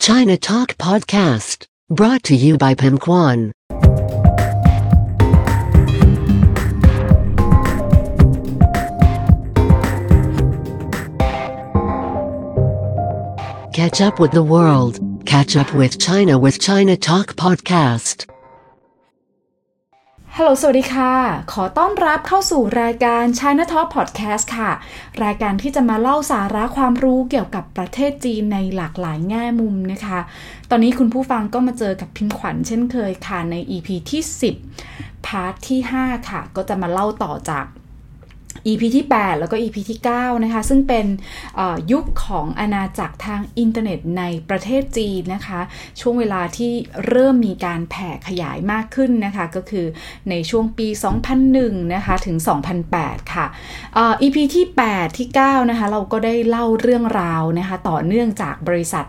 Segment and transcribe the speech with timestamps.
[0.00, 3.52] China Talk Podcast, brought to you by Pim Kwan.
[13.74, 18.24] Catch up with the world, catch up with China with China Talk Podcast.
[20.36, 21.12] ฮัลโหล สวัสดีค่ะ
[21.52, 24.70] ขอต้อนรับเข้าสู่รายการ China Talk Podcast ค่ะ
[25.24, 30.18] รายการที่จะมาเล่าสาระความรู้เกี่ยวกับประเทศจีนในหลากหลายแง่มุมนะคะ
[30.70, 34.22] ตอนนี้คุณผู้ฟังก็มาเจอกับพิมขวัญเช่นเคยค่ะ ใน EP ที่
[34.76, 37.64] 10 พาร์ทที่ 5 ค่ะ ก็จะมาเล่าต่อจาก
[38.66, 41.06] EP ที่ 8 แล้วก็ EP ที่ 9 นะคะ ซึ่งเป็น
[41.92, 45.60] ยุคของอาณาจักรทางอินเทอร์เน็ตในประเทศจีนนะคะ
[46.00, 46.72] ช่วงเวลาที่
[47.06, 49.86] เริ่มมีการแผ่ขยายมากขึ้นนะคะ ก็คือ
[50.30, 50.88] ในช่วงปี
[51.40, 52.36] 2001 นะคะ ถึง
[52.84, 53.46] 2008 ค่ะ
[54.22, 59.06] EP ที่ 8 ที่ 9 นะคะ เราก็ได้เล่าเรื่องราวนะคะ ต่อเนื่องจากบริษัท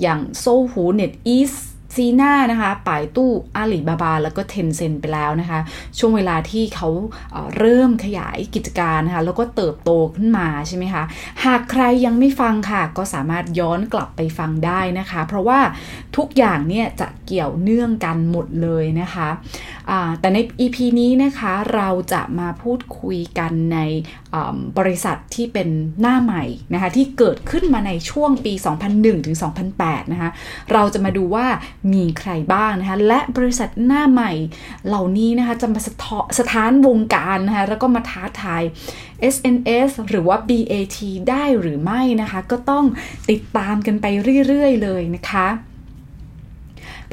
[0.00, 1.52] อย่างโซหูเน็ตอีส
[1.94, 5.60] ซีน่านะคะป่ายตู้อาลีบาบา แล้วก็เทนเซ็นไปแล้วนะคะ
[5.98, 6.88] ช่วงเวลาที่เขา
[7.32, 11.04] เเริ่มขยายกิจการนะคะแล้วก็เติบโตขึ้นมาใช่ไหมคะ
[11.44, 15.60] หากใครยังไม่ฟังค่ะ ก็สามารถย้อนกลับไปฟังได้นะคะ เพราะว่า
[16.16, 19.28] ทุกอย่างเนี่ยจะเกี่ยวเนื่องกันหมดเลยนะคะ
[20.20, 23.78] แต่ใน EP นี้นะคะเราจะมาพูดคุยกันใน
[24.78, 25.68] บริษัทที่เป็น
[26.00, 28.52] หน้าใหม่นะคะที่เกิดขึ้นมาในช่วงปี
[28.90, 29.36] 2001 ถึง
[29.74, 30.30] 2008 นะคะ
[30.72, 31.46] เราจะมาดูว่า
[31.92, 34.32] มีใครบ้างนะคะและบริษัทหน้าใหม่
[34.86, 35.92] เหล่านี้นะคะจะมาสะ
[36.38, 38.62] สถานวงการนะคะแล้วก็มาท้าทาย
[39.34, 40.98] SNS หรือว่า BAT
[41.28, 42.84] ได้หรือไม่นะคะ ก็ต้อง
[43.30, 44.06] ติดตามกันไป
[44.46, 45.48] เรื่อย ๆ เลยนะคะ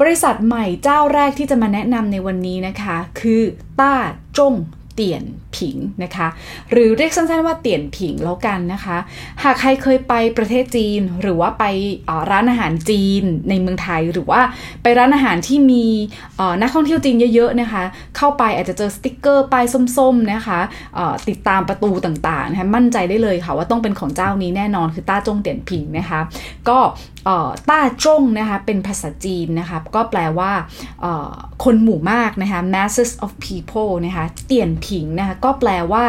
[0.00, 3.42] บริษัทใหม่เจ้าแรกที่จะมาแนะนำในวันนี้นะคะ คือ
[3.80, 3.94] ต้า
[4.38, 4.54] จง
[4.96, 5.24] เตียน
[5.56, 6.28] ผิงนะคะ
[6.70, 8.98] หรือเรียกสั้นๆว่าเตียนผิงแล้วกันนะคะ
[9.42, 11.64] หากใครเคยไปประเทศจีนหรือว่าไป
[12.30, 14.40] ร้านอาหารจีนในเมืองไทยหรือว่า
[14.82, 15.84] ไปร้านอาหารที่มี
[16.60, 17.82] นักท่องเที่ยวจีนเยอะๆนะคะ
[18.16, 19.64] เข้าไปอาจจะเจอสติกเกอร์ป้าย
[19.96, 20.60] ส้มๆนะคะ
[21.28, 26.20] ติดตามประตูต่างๆนะคะมั่นใจได้เลยค่ะว่าต้องเป็นของเจ้านี้แน่นอนคือต้าจงเตียนผิงนะคะ
[26.68, 26.78] ก็
[27.68, 30.52] ต้าจงนะคะเป็นภาษาจีนนะคะก็แปลว่า
[31.64, 36.04] คนหมู่มากนะคะ masses of people นะคะเตียนผิงนะคะก็แปลว่า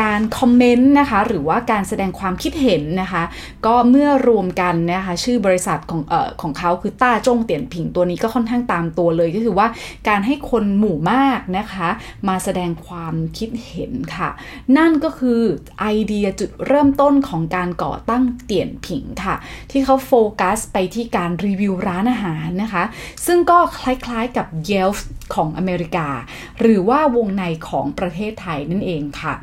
[0.00, 3.22] การคอมเมนต์นะคะหรือว่าการแสดงความคิดเห็นนะคะ
[3.66, 9.68] ก็เมื่อรวมกันนะคะชื่อบริษัทของเอ่อของเขาคือต้าจงเตียนผิงตัวนี้ก็ค่อนข้างตามตัวเลยก็คือว่า
[10.08, 11.88] การให้คนหมู่มากนะคะ
[12.28, 14.30] มาแสดงความคิดเห็นค่ะ
[14.76, 15.40] นั่นก็คือ
[15.80, 19.34] ไอเดียจุดเริ่มต้นของการก่อตั้งเตียนผิงค่ะ
[19.70, 22.84] ที่เขาโฟกัสไปที่การรีวิวร้านอาหารนะคะ
[23.26, 24.98] ซึ่งก็คล้ายๆกับ Yelp
[25.34, 26.08] ของอเมริกา
[26.60, 29.34] หรือว่าวงในของประเทศไทยนั่นเองค่ะ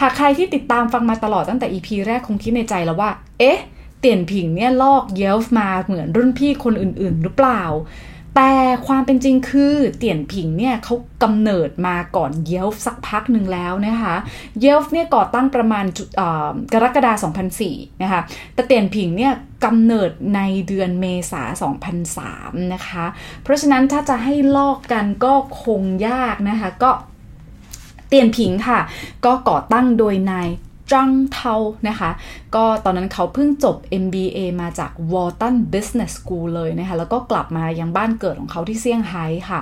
[0.00, 3.60] หากใครที่ติดตามฟังมาตลอดตั้งแต่ EP แรกคงคิดในใจแล้วว่า เอ๊ะ
[4.00, 7.62] เตียนผิงเนี่ยลอกเยลฟ์มาเหมือนรุ่นพี่คนอื่นๆ หรือเปล่า
[8.36, 8.52] แต่
[8.86, 14.16] ความเป็นจริงคือเตี่ยนผิงเนี่ยเขากำเนิดมาก่อนเยลฟสักพักหนึ่งแล้วนะคะ
[14.60, 15.84] เยลฟเนี่ยก่อตั้งประมาณ
[16.72, 17.32] กรกฎาคม
[17.62, 18.20] 2004นะคะ
[18.54, 19.32] แต่เตี่ยนผิงเนี่ย
[19.64, 21.42] กำเนิดในเดือนเมษา
[22.08, 23.04] 2003นะคะ
[23.42, 26.90] เพราะฉะนั้นถ้าจะให้ลอกกันก็คงยากนะคะก็
[28.08, 28.80] เตียนผิงค่ะ
[29.24, 30.48] ก็ก่อตั้งโดยนาย
[30.92, 31.54] จังเทา
[31.88, 32.10] นะคะ
[32.54, 39.60] ก็ตอนนั้นเขาเพิ่งจบ MBA มาจาก Wharton Business School เลยนะคะ แล้วก็กลับมายังบ้านเกิดของเขาที่เซี่ยงไฮ้ค่ะ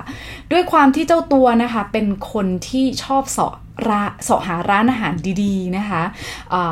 [0.51, 3.53] ด้วยความที่เจ้าตัวนะคะเป็นคนที่ชอบเสาะ
[3.89, 5.13] ราเสาะหาร้านอาหาร
[5.43, 6.03] ดีๆนะคะ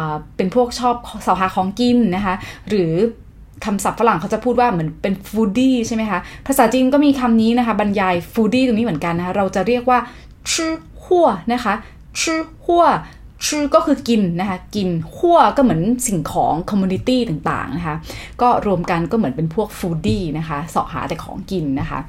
[0.09, 2.33] ะเป็นพวกชอบเสาะหาของกินนะคะ
[2.69, 2.93] หรือ
[3.65, 9.99] คำศัพท์ฝรั่งเขาจะพูดว่าเหมือนเป็นฟูดี้ใช่ไหมคะ ภาษาจีนก็มีคำนี้นะคะ บรรยายฟูดี้ตรงนี้เหมือนกันนะคะ เราจะเรียกว่า
[10.53, 10.73] ชื่อ
[11.03, 11.73] หัวนะคะ
[12.21, 12.85] ชื่อหัว
[13.45, 14.87] ชื่อก็คือกินนะคะกิน
[15.17, 17.95] หัวก็เหมือนสิ่งของ community ต่างๆนะคะ
[18.41, 21.99] ก็รวมกันก็เหมือนเป็นพวก foodie นะคะเสาะหาแต่ของกินนะคะ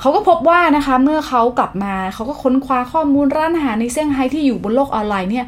[0.00, 5.46] เขาก็พบว่านะคะเมื่อเขากลับมาเขาก็ค้นคว้าข้อมูลร้านอาหารในเซี่ยงไฮ้ที่อยู่บนโลกออนไลน์เนี่ย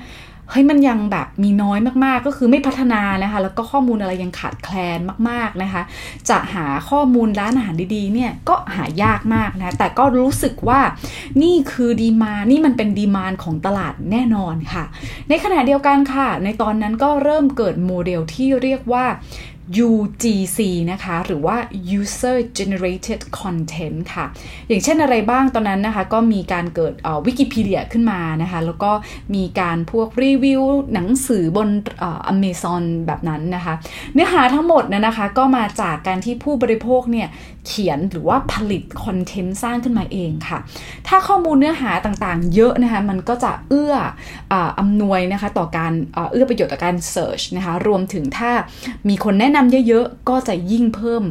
[0.50, 4.98] เฮ้ยมันยังแบบมีน้อยมากๆ ก็คือไม่พัฒนานะคะ แล้วก็ข้อมูลอะไรยังขาดแคลน
[5.28, 5.82] มากๆนะคะ
[6.30, 10.80] จะหาข้อมูลร้านอาหารดีๆเนี่ยก็หายากมากนะแต่ก็รู้สึกว่า
[11.42, 14.84] นี่คือ demand นี่มันเป็น demand ของตลาดแน่นอนค่ะ
[15.28, 19.04] ในขณะเดียวกันค่ะ ในตอนนั้นก็เริ่มเกิดโมเดลที่เรียกว่า
[19.86, 20.58] UGC
[20.92, 21.56] นะคะ หรือว่า
[21.98, 24.24] User Generated Content ค่ะ
[24.68, 26.94] อย่างเช่นอะไรบ้างตอนนั้นนะคะ ก็มีการเกิด
[27.26, 28.92] วิกิพีเดียขึ้นมานะคะ แล้วก็
[29.34, 30.62] มีการพวกรีวิว
[30.94, 31.68] หนังสือบน
[32.26, 33.74] อเมซอนแบบนั้นนะคะ
[34.14, 37.28] เนื้อหาทั้งหมดนะนะคะ ก็มาจากการที่ผู้บริโภคเนี่ย
[37.68, 40.58] เขียนหรือว่าผลิตคอนเทนต์สร้างขึ้นมาเองค่ะ
[41.08, 43.94] ถ้าข้อมูลเนื้อหาต่างๆ เยอะนะคะมันก็จะเอื้อ
[44.78, 45.92] อำนวยนะคะต่อการ
[46.32, 48.50] เอื้อประโยชน์ต่อการเสิร์ชนะคะรวมถึงถ้า
[49.08, 51.22] มีคนแนะนำเยอะๆ ก็จะยิ่งเพิ่ม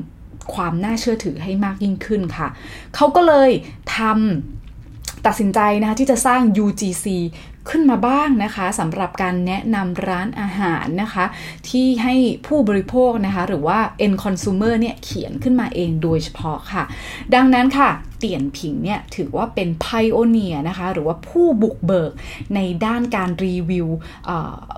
[0.54, 2.48] ความน่าเชื่อถือให้มากยิ่งขึ้นค่ะ
[2.96, 3.50] เขาก็เลย
[3.98, 7.06] ทำตัดสินใจนะคะที่จะสร้าง UGC
[7.70, 11.26] ขึ้นมาบ้างนะคะสำหรับการแนะนำร้านอาหารนะคะ
[11.70, 12.16] ที่ให้
[12.48, 16.84] ผู้บริโภคนะคะ หรือว่า end consumer เนี่ยเขียนขึ้นมาเองโดยเฉพาะค่ะ
[17.34, 22.12] ดังนั้นค่ะเตียนผิงเนี่ยถือว่าเป็น pioneer นะคะ หรือว่าผู้บุกเบิก
[22.56, 23.88] ในด้านการรีวิว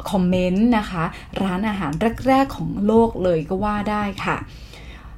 [0.09, 1.03] คอมเมนต์นะคะ
[1.43, 1.91] ร้านอาหาร
[2.27, 4.37] แรก ๆ ของโลกเลยก็ว่าได้ค่ะ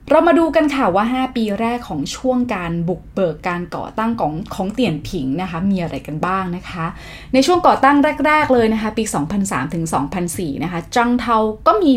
[0.10, 6.86] เรามาดูกันค่ะว่า 5 ปีแรกของช่วงการบุกเบิกการก่อตั้งของของเตี่ยนผิงนะคะ มีอะไรกันบ้างนะคะ
[7.34, 9.04] ในช่วงก่อตั้งแรก ๆ เลยนะคะ ปี
[9.40, 9.86] 2003ถึง
[10.24, 11.38] 2004 นะคะจังเทา
[11.68, 11.92] ก็มี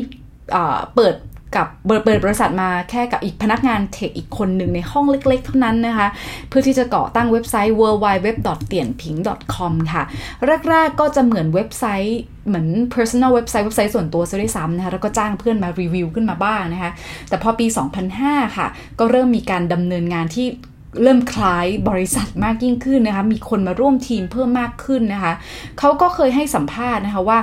[0.94, 1.14] เปิด
[1.56, 6.08] กับเปิดบริษัทมาแค่กับอีกพนักงานเทคอีกคนหนึ่งในห้องเล็กๆ เท่านั้นนะคะ
[6.48, 8.28] เพื่อที่จะก่อตั้งเว็บไซต์ w w w
[8.72, 10.02] t i a n p i n g c o m ค่ะ
[10.70, 16.90] แรกๆก็จะเหมือนเว็บไซต์เหมือน personal เว็บไซต์เว็บไซต์ส่วนตัวซะด้วยซ้ำนะคะ แล้วก็จ้างเพื่อนมารีวิวขึ้นมาบ้างนะคะ
[17.28, 17.66] แต่พอปี
[18.12, 18.66] 2005 ค่ะ
[18.98, 20.46] ก็เริ่มมีการดำเนินงานที่
[21.02, 25.32] เริ่มคล้ายบริษัทมากยิ่งขึ้นนะคะ มีคนมาร่วมทีมเพิ่มมากขึ้นนะคะ
[25.78, 27.38] เขาก็เคยให้สัมภาษณ์นะคะว่า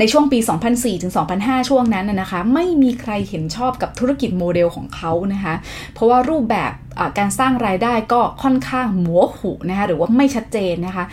[0.00, 0.38] ในช่วงปี
[0.70, 5.54] 2004ถึง2005 ช่วงนั้นนะคะ ไม่มีใครเห็นชอบกับธุรกิจโมเดลของเขานะคะ
[5.94, 6.72] เพราะว่ารูปแบบ
[7.18, 11.04] การสร้างรายได้ก็ค่อนข้างหมัวหูนะคะหรือว่าไม่ชัดเจนนะคะ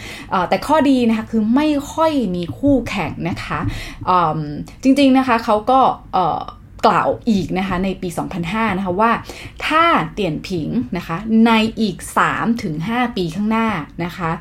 [0.50, 3.60] แต่ข้อดีนะคะคือไม่ค่อยมีคู่แข่งนะคะ
[4.84, 5.80] จริงๆนะคะเขาก็
[6.86, 8.10] กล่าวอีกนะคะในปี
[8.44, 9.12] 2005 นะคะว่า
[9.68, 11.98] ถ้าเตี่ยนผิงนะคะในอีก
[12.58, 13.68] 3-5 ปีข้างหน้า
[14.04, 14.32] นะคะ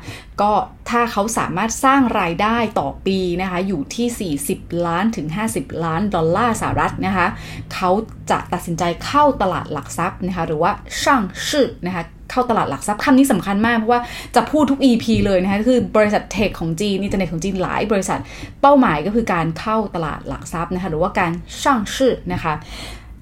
[0.41, 0.51] ก็
[0.89, 7.27] ถ้าเขาสามารถสร้างรายได้ต่อปีนะคะอยู่ที่ 40 ล้านถึง 50 ล้านดอลลาร์สหรัฐนะคะ
[7.73, 7.91] เขา
[8.31, 10.71] จะตัดสินใจเข้าตลาดหลักทรัพย์นะคะหรือว่า
[11.01, 14.01] 上市นะคะ เข้าตลาดหลักทรัพย์คำนี้สำคัญมาก เพราะว่า
[14.35, 18.19] จะพูดทุก EP เลยนะคะคือบริษัท tech ของจีนอินเทอร์เน็ตของจีนหลายบริษัท
[18.61, 21.31] เป้าหมายก็คือการเข้าตลาดหลักทรัพย์นะคะหรือว่าการ
[21.61, 22.53] 上市 นะคะ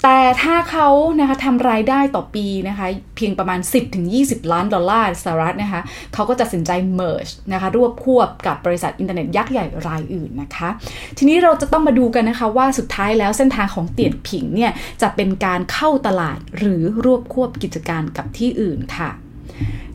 [0.04, 0.88] แต่ถ้าเขา
[1.20, 3.60] นะคะทำรายได้ต่อปีนะคะ เพียงประมาณ
[4.06, 5.82] 10-20 ล้านดอลลาร์สหรัฐนะคะ
[6.14, 10.70] เขาก็จะตัดสินใจ merge นะคะรวบควบกับบริษัทอินเทอร์เน็ตยักษ์ใหญ่รายอื่นนะคะ
[11.18, 19.10] ทีนี้เราจะต้องมาดูกันนะคะว่าสุดท้ายแล้วเส้นทางของเตียนผิงเนี่ยจะเป็นการเข้าตลาดหรือรวบควบกิจการกับที่อื่นค่ะ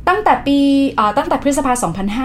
[0.09, 0.59] ตั้งแต่ปี
[1.19, 1.73] ตั้งแต่พฤษภา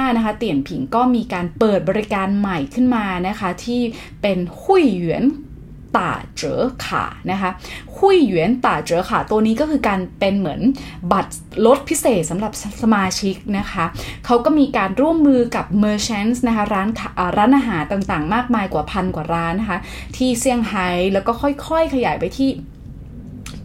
[0.10, 3.82] 2005 นะคะ เตี่ยนผิงก็มีการเปิดบริการใหม่ขึ้นมานะคะ ที่
[4.22, 5.24] เป็นหุยหยวน
[5.98, 7.52] ต่าเจอขานะคะ
[7.96, 10.62] หุยเหวียนต่าเจอขาตัวนี้ก็คือการเป็นเหมือน
[11.12, 11.34] บัตร
[11.66, 12.52] ลดพิเศษสำหรับ
[12.82, 13.86] สมาชิกนะคะ
[14.26, 16.88] เขาก็มีการร่วมมือกับ merchants นะคะร้าน
[17.38, 19.80] ร้านอาหารต่างๆ มากมายกว่าพันกว่าร้านนะคะ
[20.16, 22.50] ที่เซี่ยงไฮ้แล้วก็ค่อยๆ ขยายไปที่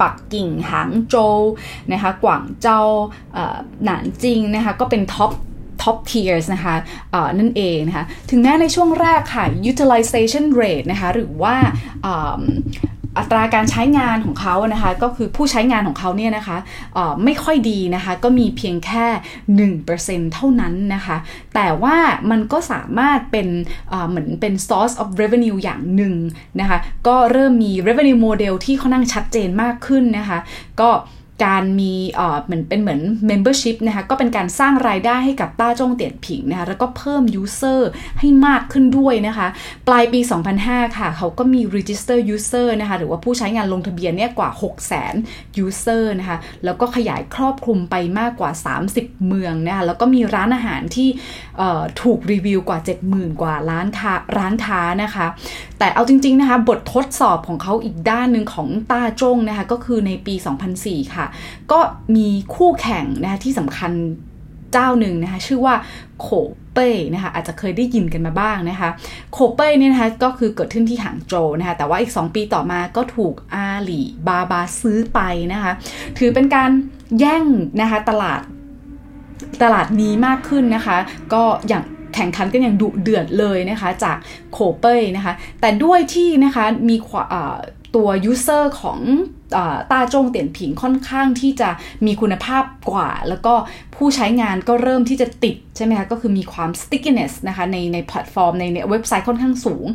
[0.01, 1.41] ปักกิ่งหางโจว
[1.93, 2.81] นะคะกวางโจว
[3.85, 5.33] หนานจิงนะคะก็เป็น top
[5.85, 6.75] top tier นะคะ
[7.39, 11.55] นั่นเองนะคะถึงแม้ในช่วงแรกค่ะ utilization rate นะคะหรือว่า
[13.19, 16.57] อัตราการใช้งานของเขานะคะ ก็คือผู้ใช้งานของเขาเนี่ยนะคะ
[17.25, 19.07] ไม่ค่อยดีนะคะ ก็มีเพียงแค่
[19.73, 21.17] 1%เท่านั้นนะคะ
[21.55, 21.97] แต่ว่า
[22.31, 23.49] มันก็สามารถเป็น
[24.09, 26.15] เหมือนเป็น source of revenue อย่างหนึ่ง
[26.61, 30.39] นะคะ ก็เริ่มมี revenue model ที่ค่อนข้างชัดเจนมากขึ้นนะคะ
[30.81, 30.91] ก็
[31.45, 31.95] การมี
[32.45, 33.01] เหมือนเป็นเหมือน
[33.31, 37.81] membership นะคะก็เป็นการสร้างรายได้ให้กับต้าจงเตียนผิงนะคะแล้วก็เพิ่ม user
[38.21, 39.49] ให้มากขึ้นด้วยนะคะ
[39.89, 40.21] ปลายปี
[40.59, 44.51] 2005 ค่ะ เขาก็มี register user นะคะหรือว่าผู้ใช้งานลงทะเบียนเนี่ยกว่า
[45.07, 48.51] 600,000 user นะคะแล้วก็ขยายครอบคลุมไปมากกว่า
[48.89, 51.09] 30 เมืองนะคะแล้วก็มีร้านอาหารที่
[52.03, 52.79] ถูกรีวิวกว่า
[53.11, 55.27] 70,000 กว่าร้านค้าร้านค้านะคะ
[55.79, 60.35] แต่เอาจริง ๆ นะคะ บททดสอบของเขาอีกด้านหนึ่งของต้าจงนะคะก็คือในปี
[60.75, 61.24] 2004 ค่ะ
[61.73, 61.81] ก็
[62.17, 63.93] มีคู่แข่งนะคะที่สำคัญ
[64.73, 65.75] เจ้าหนึ่งนะคะชื่อว่า
[66.21, 66.29] โข
[66.73, 68.89] เป้นะคะอาจจะเคยได้ยินกันมาบ้างนะคะ
[69.33, 75.21] โขเป้เนี่ยนะคะก็คือเกิดขึ้นที่หางโจวนะคะแต่ว่าอีก 2 ปีต่อมาก็ถูกอาหลีบาบาซื้อไป
[75.53, 75.73] นะคะ
[76.19, 76.71] ถือเป็นการ
[77.19, 77.45] แย่ง
[77.81, 78.41] นะคะตลาด
[79.63, 80.97] ตลาดนี้มากขึ้นนะคะ
[81.33, 84.17] ก็อย่างแข่งขันกันอย่างดุเดือดเลยนะคะจาก
[84.53, 86.97] Koubei นะคะแต่ด้วยที่นะคะมี
[87.97, 88.99] ตัว user ของ
[89.91, 91.71] ต้าจงเตียนผิงค่อนข้างที่จะ
[92.07, 93.55] มีคุณภาพกว่า แล้วก็
[93.97, 99.87] ผู้ใช้งานก็เริ่มที่จะติดใช่ไหมคะ ก็คือมีความ stickiness นะคะในในแพลตฟอร์มในในเว็บไซต์ค่อนข้างสูง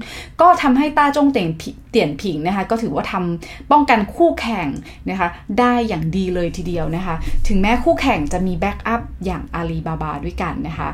[0.42, 1.50] ก็ทำให้ต้าจงเตียน
[1.92, 4.68] เตียนผิงนะคะก็ถือว่าทำป้องกันคู่แข่ง
[5.10, 5.28] นะคะ
[5.60, 7.16] ได้อย่างดีเลยทีเดียวนะคะ
[7.48, 10.90] ถึงแม้คู่แข่งจะมี backup อย่างอาลีบาบาด้วยกันนะคะ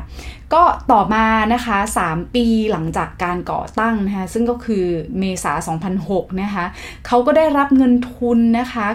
[0.54, 4.84] ก็ต่อมานะคะ 3 ปีหลังจากการก่อตั้งนะคะซึ่งก็คือ
[5.18, 5.52] เมษา
[5.96, 6.64] 2006 นะคะ
[7.06, 8.88] เขาก็ได้รับเงินทุนนะคะ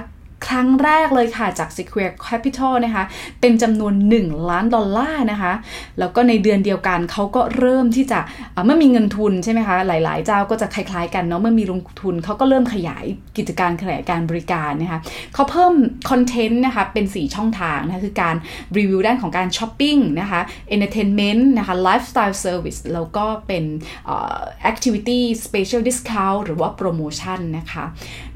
[0.47, 3.03] ครั้งแรกเลยค่ะจาก Sequoia Capital นะคะ
[3.41, 5.53] เป็นจำนวน 1 ล้านดอลลาร์นะคะ
[5.99, 8.19] แล้วก็ในเดือนเดียวกันเขาก็เริ่มที่จะ
[8.65, 13.05] เมื่อมีเงินทุนใช่ไหมคะ หลาย ๆ เจ้าก็จะคล้าย ๆ กันเนาะเมื่อมีลงทุนเขาก็เริ่มขยาย
[13.37, 14.99] กิจการขยายการบริการนะคะ
[15.33, 15.73] เขาเพิ่ม
[16.09, 18.35] คอนเทนต์นะคะเป็น 4 ช่องทางนะคะคือการ
[18.77, 20.41] รีวิวด้านของการช้อปปิ้งนะคะ
[20.75, 23.63] entertainment นะคะ lifestyle service แล้วก็เป็น
[24.71, 27.83] activity special discount หรือว่าโปรโมชั่นนะคะ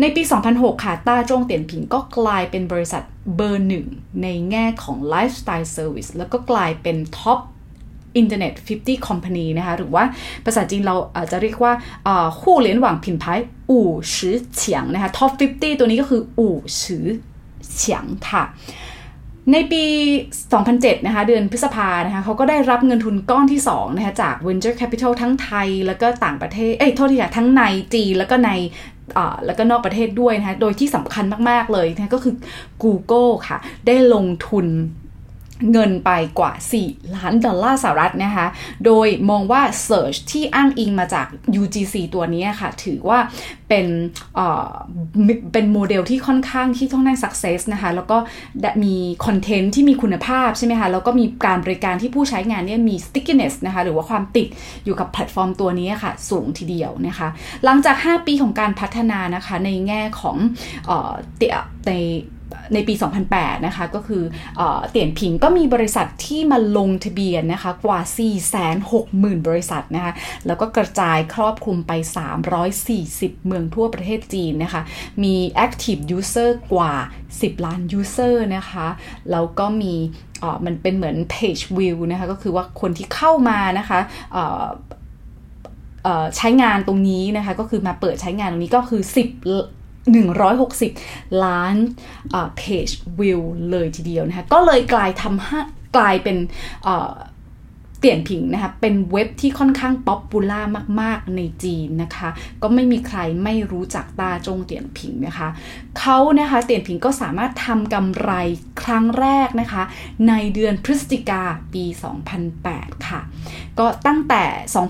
[0.02, 0.22] ในปี
[0.54, 3.04] 2006 ค่ะต้าจงเตียนผิงก็กลายเป็นบริษัท
[3.36, 3.86] เบอร์หนึ่ง
[4.24, 7.40] ในแง่ของ lifestyle service แล้วก็กลายเป็นท็อป
[8.18, 10.04] อินเทอร์เน็ต50 company นะคะ หรือว่า
[10.46, 11.74] ภาษาจีนเราอาจจะเรียกว่า
[12.42, 17.06] คู่เหรียญหวังผินพายอู่ชือเฉียงนะคะ top 50 ตัวนี้ก็คืออู่ชือ
[17.74, 18.44] เฉียงค่ะ
[19.54, 19.84] ในปี
[20.44, 27.62] 2007 นะคะ เดือนพฤษภานะคะเขาก็ได้รับเงินทุนก้อนที่2นะคะจาก Venture Capital ทั้งไทย แล้วก็ต่างประเทศ เอ้ย โทษทีค่ะ ทั้งใน
[27.94, 28.52] จีนแล้วก็ใน
[29.46, 32.34] แล้วก็นอกประเทศด้วยนะคะโดยที่สำคัญมาก ๆ เลยนะก็คือ
[32.84, 33.58] Google ค่ะ
[33.88, 34.68] ได้ลงทุน
[35.72, 36.52] เงินไปกว่า
[36.84, 38.48] 4 ล้านดอลลาร์สหรัฐนะคะ
[38.86, 41.28] โดยมองว่า Search ที่อ้างอิงมาจาก
[41.62, 43.20] UGC ตัวนี้ค่ะ ถือว่า
[43.70, 43.88] เป็น
[45.54, 48.18] เป็นโมเดลที่ค่อนข้างที่ต้องแน่ง success นะคะ แล้วก็
[48.84, 48.96] มี
[49.26, 54.48] คอนเทนต์ที่มีคุณภาพใช่ไหมคะ แล้วก็มีการบริการที่ผู้ใช้งานเนี่ยมี stickiness นะคะ หรือว่าความติด
[54.86, 57.28] อยู่กับแพลตฟอร์มตัวนี้ค่ะ สูงทีเดียวนะคะ
[57.66, 60.38] หลังจาก 5 ปีของการพัฒนานะคะ ในแง่ของ
[61.88, 61.94] ใน
[62.74, 62.94] ในปี
[63.30, 64.24] 2008 นะคะ ก็คือ
[64.58, 68.00] เอเตียนผิงก็มีบริษัทที่มาลงทะเบียนนะคะ กว่า
[68.74, 70.14] 460,000 บริษัทนะคะ
[70.48, 71.92] แล้วก็กระจายครอบคลุมไป
[72.70, 74.82] 340 เมืองทั่วประเทศจีนนะคะ
[75.24, 75.36] มี
[75.66, 76.94] active user กว่า
[77.30, 78.88] 10 ล้าน user นะคะ
[79.32, 79.94] แล้วก็มี
[80.66, 84.00] มันเป็นเหมือน page view นะคะ ก็คือว่าคนที่เข้ามานะคะ
[86.38, 89.75] ใช้งานตรงนี้นะคะ ก็คือมาเปิดใช้งานตรงนี้ก็คือ 10
[90.14, 91.76] 160 ล้าน
[92.58, 92.88] page
[93.20, 95.60] view เลยทีเดียวนะคะก็เลยกลายทำให้
[95.98, 96.38] กลายเป็น
[98.06, 100.62] เตียนผิงนะคะเป็นเว็บที่ค่อนข้าง popular
[101.02, 102.30] มาก ๆ ในจีนนะคะ
[102.62, 105.48] ก็ไม่มีใครไม่รู้จักต้าจงเตียนผิงนะคะ
[106.00, 108.32] เขานะคะเตียนผิงก็สามารถทำกำไร
[108.82, 109.84] ครั้งแรกนะคะ
[110.28, 111.44] ในเดือนพฤศจิกา
[111.74, 111.86] ปี
[112.46, 113.22] 2008 ค่ะ
[113.80, 114.44] ก็ตั้งแต่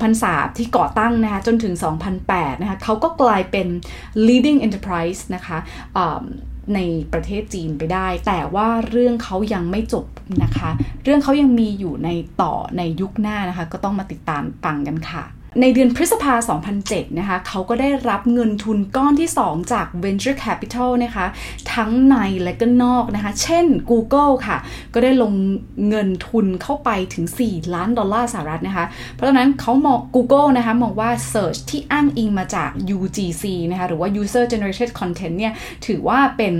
[0.05, 1.73] 2003 ที่ก่อตั้งนะคะจนถึง
[2.17, 3.67] 2008 นะคะเขาก็กลายเป็น
[4.27, 5.57] leading enterprise นะคะ
[6.75, 6.79] ใน
[7.13, 10.05] ประเทศจีนไปได้ แต่ว่าเรื่องเขายังไม่จบ
[10.43, 10.69] นะคะ
[11.03, 12.09] เรื่องเขายังมีอยู่ใน
[12.41, 15.23] ต่อในยุคหน้านะคะ ก็ต้องมาติดตามฟังกันค่ะ
[15.61, 16.33] ในเดือนพฤษภา
[16.77, 21.25] 2007 นะคะ เขาก็ได้รับเงินทุนก้อนที่ 2 จาก Venture Capital นะคะ
[21.73, 24.57] ทั้งในและก็นอกนะคะ เช่น Google ค่ะ
[24.93, 25.33] ก็ได้ลง
[25.89, 35.53] เงินทุนเข้าไปถึง 4 ล้านดอลลาร์สหรัฐนะคะ เพราะฉะนั้นเขามอง Google นะคะ มองว่า Search ที่อ้างอิงมาจาก UGC นะคะ หรือว่า User Generated Content เนี่ย
[35.85, 36.53] ถือว่าเป็น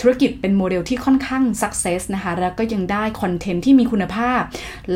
[0.00, 4.40] ธุรกิจเป็นโมเดลที่ค่อนข้าง success นะคะ แล้วก็ยังได้คอนเทนต์ที่มีคุณภาพ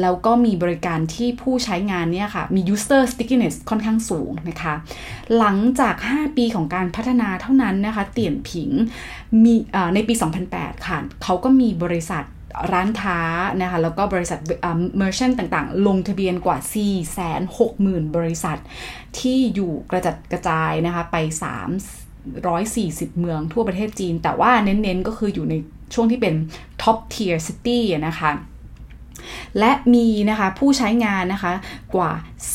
[0.01, 4.75] แล้วก็มีบริการที่ผู้ใช้งานเนี่ยค่ะ มี user stickiness ค่อนข้างสูงนะคะ
[5.39, 8.71] หลังจาก 5 ปีของการพัฒนาเท่านั้นนะคะ เตี่ยนผิง
[9.45, 9.55] มี
[9.95, 10.15] ในปี
[10.51, 12.25] 2008 ค่ะ เขาก็มีบริษัท
[12.73, 13.21] ร้านค้า
[13.63, 14.39] นะคะ แล้วก็บริษัท
[14.97, 16.59] เมอร์ชันต่างๆ ลงทะเบียนกว่า
[17.37, 18.59] 460,000 บริษัท
[19.19, 21.17] ที่อยู่กระจัดกระจายนะคะ ไป
[22.39, 25.55] 340 เมืองทั่วประเทศจีน แต่ว่าเน้นๆ ก็คืออยู่ใน
[25.95, 26.35] ช่วงที่เป็น
[26.83, 28.31] top tier city นะคะ
[29.59, 31.53] และมีนะคะผู้ใช้งานนะคะ
[31.95, 32.13] กว่า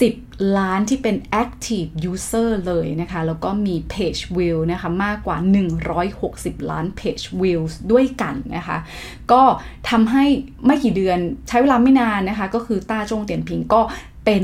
[0.08, 5.38] 10 ล้านที่เป็น active user เลยนะคะ แล้วก็มี page view นะคะมากกว่า
[6.04, 8.78] 160 ล้าน page views ด้วยกันนะคะ
[9.32, 9.42] ก็
[9.90, 10.26] ทำให้
[10.66, 13.82] ไม่กี่เดือนใช้เวลาไม่นานนะคะ ก็คือต้าจงเตียนพิงก็
[14.26, 14.44] เป็น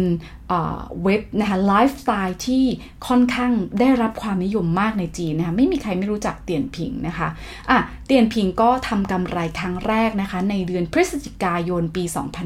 [1.04, 2.64] เว็บนะคะไลฟ์สไตล์ที่
[3.08, 7.28] ค่อนข้างได้รับความนิยมมากในจีนนะคะไม่มีใครไม่รู้จักเตียนผิงนะคะ
[7.70, 12.04] อะเตียนผิงก็ทำกำไรครั้งแรกนะคะในเดือนพฤศจิกายนปี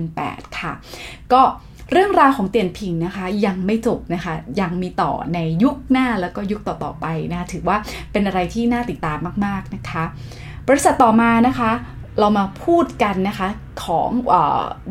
[0.08, 0.74] 2008 ค่ะ
[1.34, 1.42] ก็
[1.92, 7.78] เรื่องราวของเตียนผิงนะคะยังไม่จบนะคะยังมีต่อในยุคหน้าแล้วก็ยุคต่อๆไปนะคะถือว่า
[8.12, 10.04] เป็นอะไรที่น่าติดตามมากๆนะคะ
[10.68, 11.72] บริษัทต่อมานะคะ
[12.20, 13.50] เรามาพูดกันนะคะ
[13.86, 14.10] ของ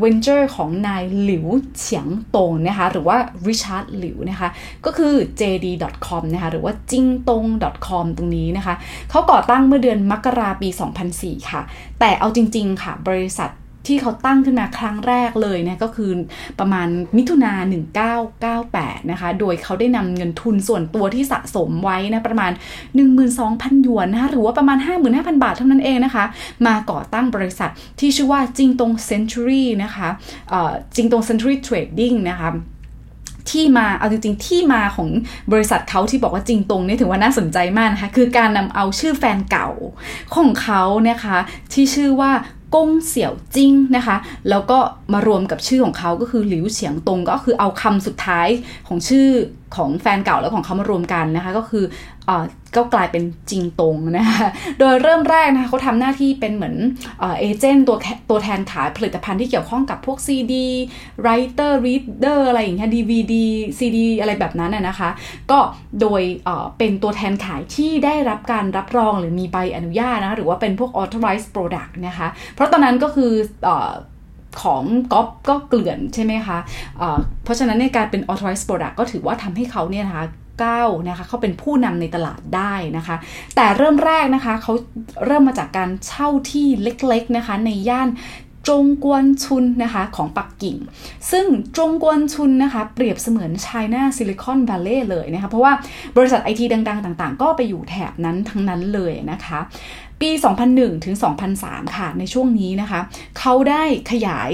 [0.00, 1.46] เวนเจอร์ของนายหลิว
[1.78, 4.48] เฉียงตงนะคะหรือว่าริชาร์ดหลิวนะคะ
[4.84, 7.44] ก็คือ JD.com นะคะหรือว่าจิงตง
[7.86, 8.74] .com ตรงนี้นะคะ
[9.10, 10.68] เขาก่อตั้งเมื่อเดือนมกราปี
[11.10, 11.62] 2004 ค่ะ
[12.00, 13.50] แต่เอาจริง ๆ ค่ะ บริษัท
[13.86, 16.10] ที่เขาตั้งขึ้นมาครั้งแรกเลยนะก็คือ
[16.58, 17.52] ประมาณมิถุนา
[18.32, 22.52] 1998 นะคะ โดยเขาได้นำเงินทุนส่วนตัวที่สะสมไว้นะประมาณ
[23.18, 24.78] 12,000 หยวนนะคะหรือว่าประมาณ
[25.10, 26.24] 55,000 บาทเท่านั้นเองนะคะ
[26.66, 27.70] มาก่อตั้งบริษัท
[28.00, 30.08] ที่ชื่อว่าจิงตงเซน t ุรีนะคะ
[30.96, 32.50] จิงตงเซน t ุรีเทรดดิ้งนะคะ
[33.50, 35.08] ที่มา เอาจริงๆ ที่มาของ
[35.52, 39.70] บริษัทเขาที่บอกว่าจริงตรงนี่ถือว่าน่าสนใจมากนะคะ คือการนำเอาชื่อแฟนเก่า
[40.34, 41.38] ของเขานะคะ
[41.72, 42.32] ที่ชื่อว่า
[42.74, 44.16] กงเสี่ยวจิ้งนะคะ
[44.50, 44.78] แล้วก็
[45.12, 48.48] มารวมกับชื่อของเขาก็คือหลิวเฉียงตงก็คือเอาคำสุดท้าย
[48.88, 49.28] ของชื่อ
[49.76, 51.84] ของแฟนเก่าแล้วของเขามารวมกันนะคะ ก็คือ
[52.28, 52.30] อ
[52.76, 54.48] ก็กลายเป็นจริงตรงนะคะ
[54.78, 56.76] โดยเริ่มแรกนะคะเขาทำหน้าที่เป็นเหมือน
[57.20, 57.96] เอเจนต์ตัว
[58.30, 60.54] ตัวแทนขายผลิตภัณฑ์ที่เกี่ยวข้องกับพวก CD
[61.22, 63.34] Writer Reader อะไรอย่างเงี้ย DVD
[63.78, 65.10] CD อะไรแบบนั้นนะคะ
[65.50, 65.58] ก็
[66.00, 73.32] โดยเเป็นตัวแทนขายที่ได้รับการรับรองหรือมีใบอนุญาตนะคะหรือว่าเป็นพวก authorized product นะคะ เพราะตอนนั้นก็คือ
[74.62, 80.24] ของก๊อปก็เกลื่อนใช่ไหมคะเพราะฉะนั้นในการเป็น authorized product ก็ถือว่าทำให้เขาเนี่ยนะคะ
[80.64, 83.16] ก็นะคะเขาเป็นผู้นำในตลาดได้นะคะ
[83.56, 84.72] แต่เริ่มแรกนะคะเขา
[85.26, 88.08] เริ่มมาจากการเช่าที่เล็กๆนะคะในย่าน
[88.68, 90.76] จงกวนชุนนะคะของปักกิ่ง
[91.30, 91.46] ซึ่ง
[91.78, 95.72] จงกวนชุนนะคะเปรียบเสมือน China Silicon Valley เลยนะคะ เพราะว่า
[96.16, 99.58] บริษัทไอทีดัง ๆ ต่าง ๆ ก็ไปอยู่แถบนั้นทั้งนั้นเลยนะคะ
[100.20, 100.30] ปี
[100.68, 101.16] 2001 ถึง
[101.56, 103.00] 2003 ค่ะ ในช่วงนี้นะคะ
[103.38, 104.50] เขาได้ขยาย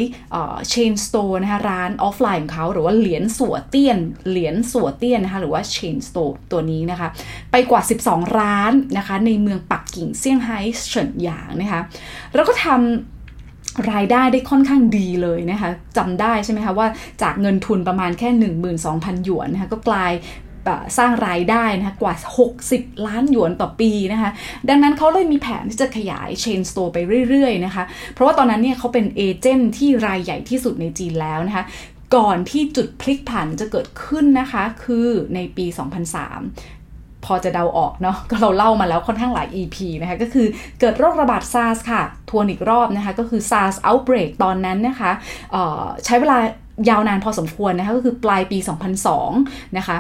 [0.69, 7.09] chain store นะคะร้านออฟไลน์ของเขา หรือว่า连锁店 连锁店 นะคะ หรือว่า chain store ตัวนี้นะคะ
[7.53, 10.59] ไปกว่า 12 ร้านนะคะ ในเมืองปักกิ่งเซี่ยงไฮ้
[10.89, 11.81] เสิ่นหยางนะคะ
[12.35, 16.87] แล้วก็ทำรายได้ได้ค่อนข้างดีเลยนะคะจำได้ใช่ไหมคะว่า
[17.23, 18.29] จากเงินทุนประมาณแค่
[18.79, 20.13] 12,000 หยวนนะคะก็กลาย
[20.99, 22.15] สร้างรายได้นะคะกว่า
[22.59, 24.31] 60 ล้านหยวนต่อปีนะคะ
[24.69, 31.65] ดังนั้นเขาเลยมีแผนที่จะขยาย chain store ไปเรื่อยๆนะคะ เพราะว่าตอนนั้นเนี่ยเขาเป็น agent ที่รายใหญ่ที่สุดในจีนแล้วนะคะ
[32.17, 40.47] ก่อนที่จุดพลิกผันจะเกิดขึ้นนะคะ คือในปี 2003พอจะเดาออกเนาะก็เราเล่ามาแล้วค่อนข้างหลาย EP นะคะก็คือ
[40.81, 45.13] เกิดโรคระบาดซาร์สค่ะ ทวนอีกรอบนะคะ ก็คือ SARS outbreak ตอนนั้นนะคะ
[46.05, 46.39] ใช้เวลา
[46.89, 48.59] ยาวนานพอสมควรนะคะก็คือปลายปี
[49.17, 49.97] 2002 นะคะ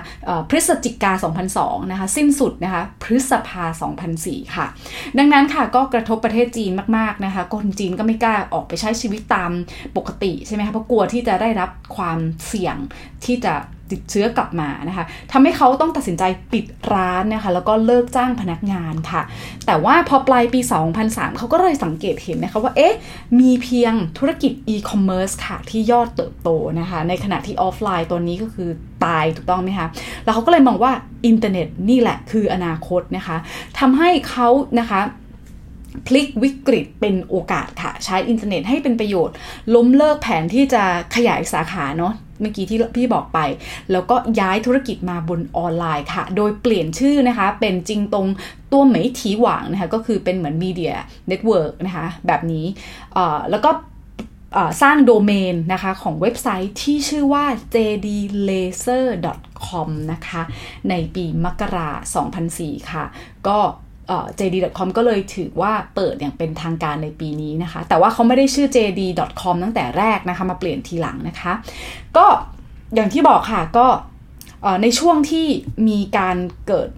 [0.49, 1.13] พฤศจิกา
[1.53, 3.65] 2002 นะคะสิ้นสุดนะคะพฤษภา
[4.11, 4.67] 2004 ค่ะ
[5.19, 9.51] ดังนั้นค่ะก็กระทบประเทศจีนมาก ๆ นะคะคนจีนก็ไม่กล้าออกไปใช้ชีวิตตาม
[9.97, 12.19] ปกติใช่ไหมคะเพราะกลัวที่จะได้รับความ
[12.49, 12.77] เสี่ยง
[13.25, 13.55] ที่จะ
[13.91, 19.23] ติดเชื้อกลับมานะคะทำให้เขาต้องตัดสินใจปิดร้านนะคะ แล้วก็เลิกจ้างพนักงานค่ะ
[19.67, 20.61] แต่ว่าพอปลายปี
[20.99, 22.97] 2003 เขาก็เลยสังเกตเห็นนะคะว่า เอ๊ะ
[23.41, 26.49] มีเพียงธุรกิจอีคอมเมิร์ซค่ะ ที่ยอดเติบโต
[26.81, 28.69] นะคะ ในขณะที่ออฟไลน์ตัวนี้ก็คือ
[29.05, 29.87] ตายถูกต้องไหมคะ
[30.25, 30.93] แล้วเขาก็เลยมองว่า
[31.27, 33.37] อินเทอร์เน็ตนี่แหละคืออนาคตนะคะ
[33.79, 34.49] ทำให้เขา
[34.81, 35.01] นะคะ
[36.07, 39.35] พลิกวิกฤตเป็นโอกาสค่ะ ใช้อินเทอร์เน็ตให้เป็นประโยชน์
[39.75, 40.83] ล้มเลิกแผนที่จะ
[41.15, 43.39] ขยายสาขาเนาะเมื่อกี้ที่พี่บอกไป
[43.93, 48.27] แล้วก็ย้ายธุรกิจมาบนออนไลน์ค่ะ โดยเปลี่ยนชื่อนะคะ เป็นจริงตรง
[48.73, 52.65] ตัวเหมยถีหวางนะคะ ก็คือเป็นเหมือน media network นะคะ แบบนี้
[53.51, 53.71] แล้วก็
[54.83, 60.43] สร้างโดเมนนะคะของเว็บไซต์ที่ชื่อว่า jdlaser.com นะคะ
[60.91, 61.91] ในปีมกรา
[62.41, 63.05] 2004 ค่ะ
[63.49, 63.59] ก็
[64.39, 71.53] jd.com ก็เลยถือว่าเปิดอย่างเป็นทางการในปีนี้นะคะ แต่ว่าเขาไม่ได้ชื่อ jd.com ตั้งแต่แรกนะคะ มาเปลี่ยนทีหลังนะคะ
[72.17, 72.27] ก็
[72.95, 73.87] อย่างที่บอกค่ะก็
[74.83, 75.47] ในช่วงที่
[75.89, 76.89] มีการเกิด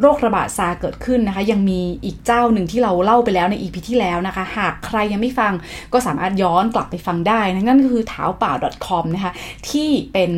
[0.00, 5.52] โรคระบาดซาเกิดขึ้นนะคะ ยังมีอีกเจ้าหนึ่งที่เราเล่าไปแล้วใน EP ที่แล้วนะคะ หากใครยังไม่ฟัง
[5.92, 8.52] ก็สามารถย้อนกลับไปฟังได้นะนั่นก็คือเท้าป่า
[8.86, 9.32] .com นะคะ
[9.70, 10.30] ที่เป็น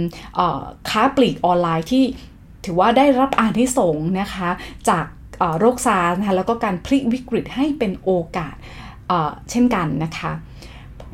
[0.91, 2.05] ค้าปลีกออนไลน์ที่
[2.65, 4.51] ถือว่าได้รับอานที่สงนะคะ
[4.89, 5.05] จาก
[5.59, 8.55] โรคซาร์นะคะแล้วก็การพลิกวิกฤตให้เป็นโอกาส
[9.51, 10.33] เช่นกันนะคะ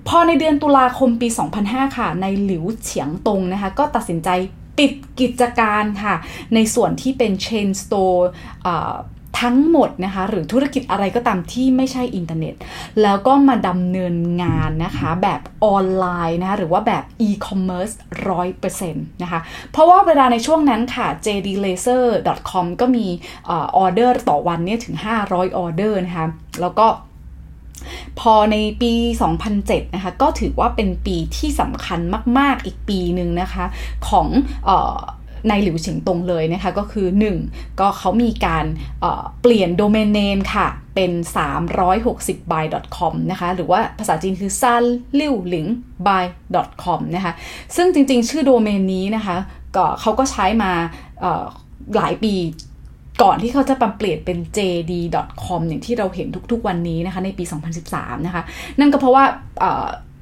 [0.08, 1.28] พอในเดือนตุลาคมปี
[1.62, 4.28] 2005 ค่ะ นายหลิวเฉียงตงนะคะ ก็ตัดสินใจ
[4.78, 6.14] ปิดกิจการค่ะ
[6.54, 8.28] ในส่วนที่เป็น chain store
[9.40, 12.54] ทั้งหมดนะคะ หรือธุรกิจอะไรก็ตามที่ไม่ใช่อินเทอร์เน็ต
[13.02, 17.94] แล้วก็มาดำเนินงานนะคะ แบบออนไลน์นะคะหรือว่าแบบ e-commerce
[18.28, 19.40] ร้อยเปอร์เซ็นต์นะคะ
[19.72, 23.06] เพราะว่าเวลาในช่วงนั้นค่ะ jdlaser.com ก็มี
[23.48, 24.96] ออเดอร์ต่อวันเนี่ยถึง
[25.26, 26.26] 500 ออเดอร์นะคะ
[26.60, 26.86] แล้วก็
[28.20, 28.92] พอในปี
[29.44, 32.00] 2007 นะคะ ก็ถือว่าเป็นปีที่สำคัญ
[32.38, 33.64] มาก ๆ อีกปีหนึ่งนะคะ
[34.08, 34.28] ของ
[34.68, 34.70] อ
[35.48, 37.06] ในหลิวเฉิงตงเลยนะคะ ก็คือ
[37.44, 37.80] 1.
[37.80, 38.64] ก็เขามีการ
[39.42, 41.12] เปลี่ยนโดเมนเนมค่ะเป็น
[41.82, 42.64] 360 by
[42.96, 44.84] com นะคะ หรือว่าภาษาจีนคือ san
[45.18, 45.70] liu ling
[46.06, 46.24] by
[46.84, 47.32] com นะคะ
[47.76, 49.36] ซึ่งจริงๆ ชื่อโดเมนนี้นะคะ
[49.76, 50.72] ก็เขาก็ใช้มา
[51.96, 52.34] หลายปี
[53.22, 57.44] ก่อนที่เขาจะปรับเปลี่ยนเป็น jd.com อย่างที่เราเห็นทุกๆวันนี้นะคะ ในปี
[57.84, 58.42] 2013 นะคะ
[58.78, 59.24] นั่นก็เพราะว่า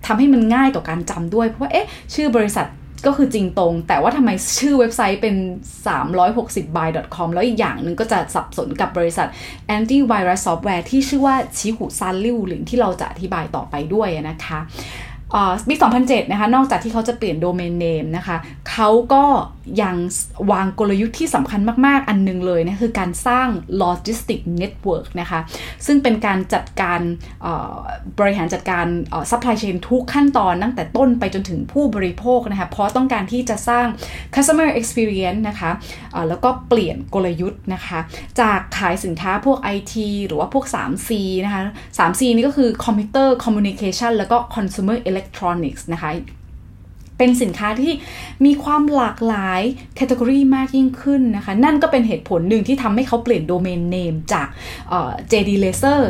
[0.07, 2.67] ทำให้มันง่ายต่อการจำด้วย เพราะว่าเอ๊ะชื่อบริษัท
[3.07, 5.37] ก็คือจริงตรง แต่ว่าทำไมชื่อเว็บไซต์เป็น
[5.87, 9.29] 360by.com แล้วอีกอย่างหนึ่งก็จะสับสนกับบริษัท
[9.77, 14.61] antivirus software ที่ชื่อว่าชิหุซันลิวหรือที่เราจะอธิบายต่อไปด้วยนะคะ
[15.69, 18.37] ปี 2007 นะคะ นอกจากที่เขาจะเปลี่ยนโดเมนเนมนะคะ
[18.71, 19.25] เขาก็
[19.83, 19.97] ยัง
[20.51, 23.49] วางกลยุทธ์ที่สำคัญมาก ๆ อันนึงเลยนะคือการสร้าง
[23.83, 25.41] logistic network นะคะ
[25.87, 27.01] ซึ่งเป็นการจัดการ
[28.19, 28.87] บริหารจัดการ
[29.31, 33.87] supply chain ทุกขั้นตอนตั้งแต่ต้นไปจนถึงผู้บริโภคนะคะ เพราะต้องการที่จะสร้าง
[34.35, 35.71] customer experience นะคะ
[36.29, 37.99] แล้วก็เปลี่ยนกลยุทธ์นะคะ
[38.41, 39.95] จากขายสินค้าพวก IT
[40.27, 41.11] หรือว่าพวก 3C
[41.45, 41.63] นะคะ
[41.99, 46.11] 3C นี่ก็คือ computer communication แล้วก็ consumer electronics นะคะ
[47.19, 47.93] เป็นสินค้าที่
[48.45, 49.61] มีความหลากหลาย
[49.95, 54.49] category มากยิ่งขึ้นนะคะ นั่นก็เป็นเหตุผลหนึ่งที่ทำให้เขาเปลี่ยน domain name จาก
[55.31, 56.01] JD Laser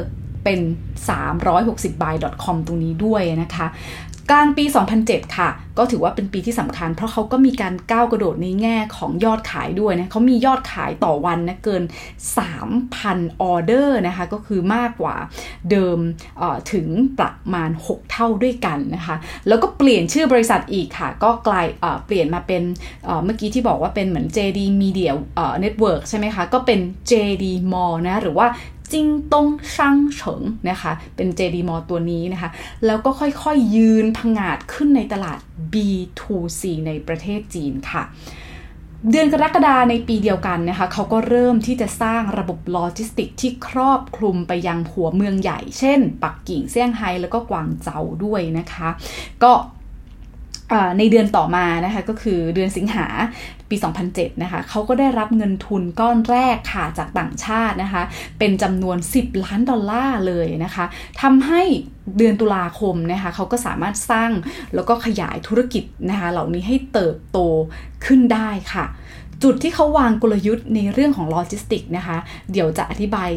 [0.45, 0.61] เป็น
[1.09, 3.67] 360buy.com ตรงนี้ด้วยนะคะ
[4.31, 4.65] กลางปี
[5.01, 11.83] 2007 ค่ะ ก็ถือว่าเป็นปีที่สำคัญ เพราะเขาก็มีการก้าวกระโดดในแง่ของยอดขายด้วยนะเขามียอดขายต่อวันนะเกิน
[12.63, 15.17] 3,000 ออเดอร์นะคะ ก็คือมากกว่า
[15.71, 15.99] เดิม
[16.73, 16.87] ถึง
[17.19, 19.17] ประมาณ 6 เท่าด้วยกันนะคะ
[19.49, 21.67] แล้วก็เปลี่ยนชื่อบริษัทอีกค่ะ ก็กลาย
[22.07, 22.63] เปลี่ยนมาเป็น
[23.25, 25.11] เมื่อกี้ที่บอกว่าเป็นเหมือน JD Media
[25.65, 28.47] Network ใช่ไหมคะ ก็เป็น JD Mall นะ หรือว่า
[28.95, 32.51] จิงตงช่างเฉิงนะคะ เป็น JD m a l l ตัวนี้นะคะ
[32.87, 35.39] แล้วก็ค่อยๆยืนผงาดขึ้นในตลาด
[35.73, 38.03] B2C ในประเทศจีนค่ะ
[39.11, 48.89] เดือนกรกฎาในปีเดียวกันนะคะเขาก็เริ่มที่จะสร้างระบบโลจิสติกที่ครอบคลุมไปยังหัวเมืองใหญ่ เช่น ปักกิ่งเซี่ยงไฮ้แล้วก็กวางเจาด้วยนะคะ
[49.43, 49.53] ก็
[50.99, 53.07] ในเดือนต่อมานะคะก็คือเดือนสิงหา
[53.71, 53.77] ปี
[54.09, 58.03] 2007 นะคะเขาก็ได้รับเงินทุนก้อนแรกค่ะจากต่างชาตินะคะ
[58.39, 60.85] เป็นจำนวน 10 ล้านดอลลาร์เลยนะคะ
[61.23, 61.63] ทำให้
[62.19, 64.31] เดือนตุลาคมนะคะเขาก็สามารถสร้าง
[64.75, 67.39] แล้วก็ขยายธุรกิจนะคะเหล่านี้ให้เติบโต
[68.07, 68.85] ขึ้นได้ค่ะ
[69.43, 72.17] จุดที่เขาวางกลยุทธ์ในเรื่องของโลจิสติกนะคะ
[72.53, 73.31] เดี๋ยวจะอธิบาย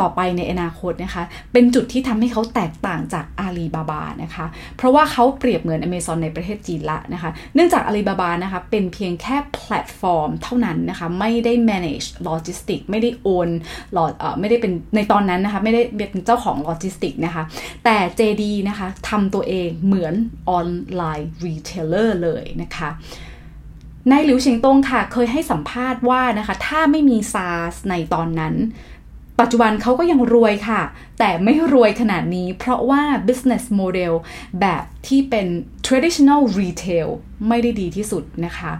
[0.00, 13.48] ต่อไปในอนาคตนะคะ เป็นจุดที่ทำให้เขาแตกต่างจากอาลีบาบานะคะ เพราะว่าเขาเปรียบเหมือน Amazon ในประเทศจีนละนะคะ เนื่องจากอาลีบาบานะคะ เป็นเพียงแค่แพลตฟอร์มเท่านั้นนะคะ ไม่ได้ manage logistic ไม่ได้ own
[13.92, 17.42] lo ไม่ได้เป็นในตอนนั้นนะคะ ไม่ได้เป็นเจ้าของ logistic นะคะ
[17.84, 20.14] แต่ JD นะคะทำตัวเองเหมือน
[20.48, 22.90] online retailer เลยนะคะ
[24.10, 28.54] นายหลิวเฉียงตงค่ะ เคยให้สัมภาษณ์ว่านะคะ ถ้าไม่มี SARS ในตอนนั้น
[29.40, 30.82] ปัจจุบันเขาก็ยังรวยค่ะ
[31.18, 34.12] แต่ไม่รวยขนาดนี้ เพราะว่า business model
[34.60, 35.46] แบบที่เป็น
[35.86, 37.08] traditional retail
[37.48, 38.72] ไม่ได้ดีที่สุดนะคะ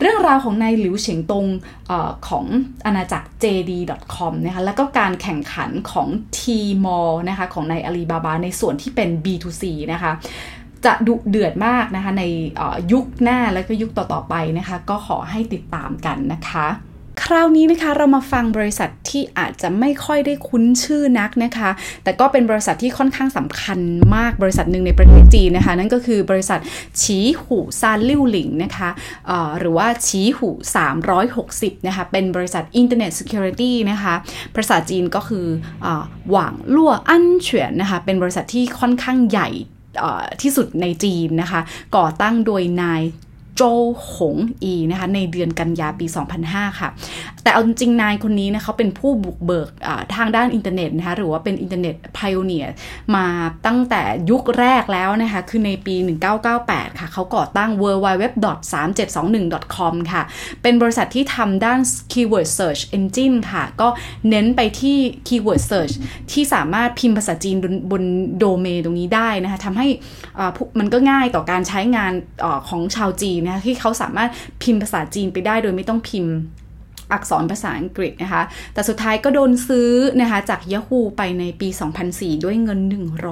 [0.00, 1.46] เรื่องราวของนายหลิวเฉิงตง
[1.90, 1.92] อ
[2.28, 2.44] ของ
[2.86, 10.12] อาณาจักร JD.com นะคะแล้วก็การแข่งขันของ Tmall นะคะของนายอาลีบาบาในส่วนที่เป็น B2C นะคะ
[10.84, 12.24] จะดุเดือดมากนะคะใน
[12.92, 16.66] ยุคหน้าและก็ยุคต่อๆไปนะคะ ก็ขอให้ติดตามกันนะคะ
[17.30, 21.70] คราวนี้นะคะเรามาฟังบริษัทที่อาจจะไม่ค่อยได้คุ้นชื่อนักนะคะ
[22.04, 23.78] แต่ก็เป็นบริษัทที่ค่อนข้างสำคัญ
[24.16, 26.60] มากบริษัทหนึ่งในประเทศจีนนะคะ นั่นก็คือบริษัท
[27.02, 28.90] ฉีหูซานลิ่วหลิงนะคะ
[29.58, 30.48] หรือว่าฉีหู
[31.18, 34.14] 360นะคะเป็นบริษัท Internet Security นะคะ
[34.54, 35.46] ภาษาจีนก็คือ
[35.84, 35.86] อ
[36.30, 39.48] หวังลั่วอันเฉียนนะคะเป็นบริษัทที่ค่อนข้างใหญ่
[40.42, 41.60] ที่สุดในจีนนะคะ
[41.96, 43.02] ก่อตั้งโดยนาย
[43.60, 43.64] โจ
[44.14, 46.06] หงอีนะคะในเดือนกันยาปี
[46.42, 46.88] 2005 ค่ะ
[47.42, 49.68] แต่เอาจริงนายคนนี้นะเขาเป็นผู้บุกเบิก
[50.14, 52.66] ทางด้านอินเทอร์เน็ตนะคะหรือว่าเป็น internet pioneer
[53.14, 53.26] มา
[53.66, 55.94] ตั้งแต่ยุคแรกแล้วนะคะคือในปี
[56.46, 58.24] 1998 ค่ะเขาก่อตั้ง w w w
[58.72, 60.22] 3 7 2 1 com ค่ะ
[60.62, 61.80] เป็นบริษัทที่ทำด้าน
[62.12, 63.88] keyword search engine ค่ะ ก็
[64.30, 65.94] เน้นไปที่ keyword search
[66.32, 68.02] ที่สามารถพิมพ์ภาษาจีนบนบน
[68.38, 69.86] โดเมนตรงนี้ได้นะคะทำให้
[70.78, 72.12] มันก็ง่ายต่อการใช้งาน
[72.44, 74.30] อของชาวจีนนะที่เขาสามารถ
[74.62, 76.34] พิมพ์ภาษาจีนไปได้โดยไม่ต้องพิมพ์
[77.12, 78.42] อักษรภาษาอังกฤษนะคะ
[78.74, 81.68] แต่สุดท้ายก็โดนซื้อนะคะจาก Yahoo ไปในปี
[82.06, 82.80] 2004 ด้วยเงิน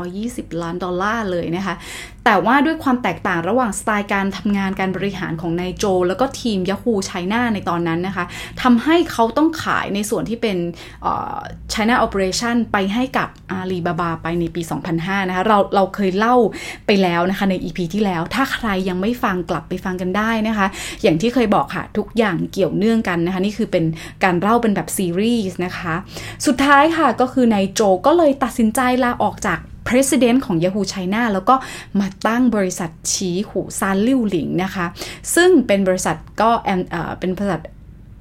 [0.05, 1.75] 120 ล้านดอลลาร์เลยนะคะ
[2.27, 8.25] แต่ว่าด้วยความแตกต่างระหว่างสไตล์การทำงานการบริหารของนายโจ แล้วก็ทีม Yahoo China ในตอนนั้นนะคะ
[8.63, 10.57] ทำให้เขาต้องขายในส่วนที่เป็น
[11.73, 14.63] China Operation ไปให้กับอาลีบาบาไปในปี
[14.97, 16.37] 2005 นะคะเราเราเคยเล่า
[16.87, 20.67] ไปแล้วนะคะใน EP ที่แล้ว ถ้าใครยังไม่ฟังกลับไปฟังกันได้นะคะ
[21.03, 23.85] อย่างที่เคยบอกค่ะ ทุกอย่างเกี่ยวเนื่องกันนะคะ นี่คือเป็น
[24.25, 25.95] การเล่าเป็นแบบซีรีส์นะคะ
[26.47, 31.55] สุดท้ายค่ะก็คือนายโจก็เลยตัดสินใจลาออกจาก President ของ Yahoo China แล้วก็
[32.01, 34.87] มาตั้งบริษัทชีหูซานลิ่วหลิงนะคะ
[35.35, 36.51] ซึ่งเป็นบริษัทก็
[37.21, 37.63] เป็นบริษัท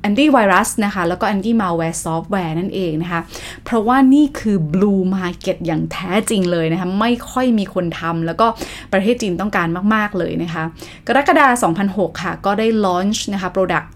[0.01, 3.21] แอนตี้ไวรัสนะคะ แล้วก็ anti-malware software นั่นเองนะคะ
[3.63, 8.47] เพราะว่านี่คือ blue market อย่างแท้จริงเลยนะคะ ไม่ค่อยมีคนทำแล้วก็
[8.93, 10.63] ประเทศจีนต้องการมาก ๆ เลยนะคะ
[11.07, 13.87] กรกฎาคม 2006 ค่ะ ก็ได้ launch นะคะ product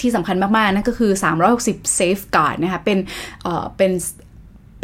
[0.00, 1.12] ที่สำคัญมาก ๆ นั่นก็คือ
[1.54, 2.98] 360 safeguard นะคะ เป็น
[3.42, 3.92] เอ่อเป็น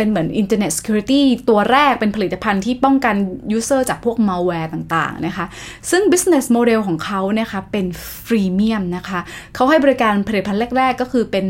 [0.01, 3.15] เป็นเหมือน Internet Security ตัวแรกเป็นผลิตภัณฑ์ที่ป้องกัน
[3.57, 5.47] user จากพวก malware ต่างๆนะคะ
[5.91, 7.87] ซึ่ง business model ของเขานะคะเป็น
[8.27, 9.21] ฟรีเมียมนะคะ
[9.55, 11.47] เขาให้บริการผลิตภัณฑ์แรก ๆ ก็คือเป็น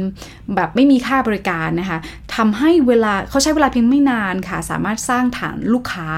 [0.54, 1.98] แบบไม่มีค่าบริการนะคะ
[2.36, 6.08] ทำให้เวลาเขาใช้เวลาเพียงไม่นานค่ะ สามารถสร้างฐานลูกค้า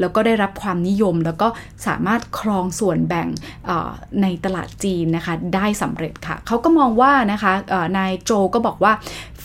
[0.00, 1.48] แล้วก็ได้รับความนิยม แล้วก็
[1.86, 3.28] สามารถครองส่วนแบ่ง
[4.22, 7.52] ในตลาดจีนนะคะได้สำเร็จค่ะเขาก็มองว่านะคะ
[7.98, 8.94] นายโจก็บอกว่า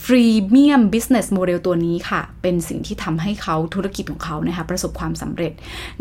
[0.03, 5.53] freemium business model ตัวนี้ค่ะเป็นสิ่งที่ทำให้เขาธุรกิจของเขานะคะประสบความสำเร็จ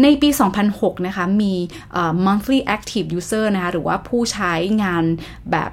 [0.02, 0.28] ในปี
[0.68, 1.54] 2006 นะคะมี
[2.26, 5.04] monthly active user นะคะหรือว่าผู้ใช้งาน
[5.52, 5.70] แบบ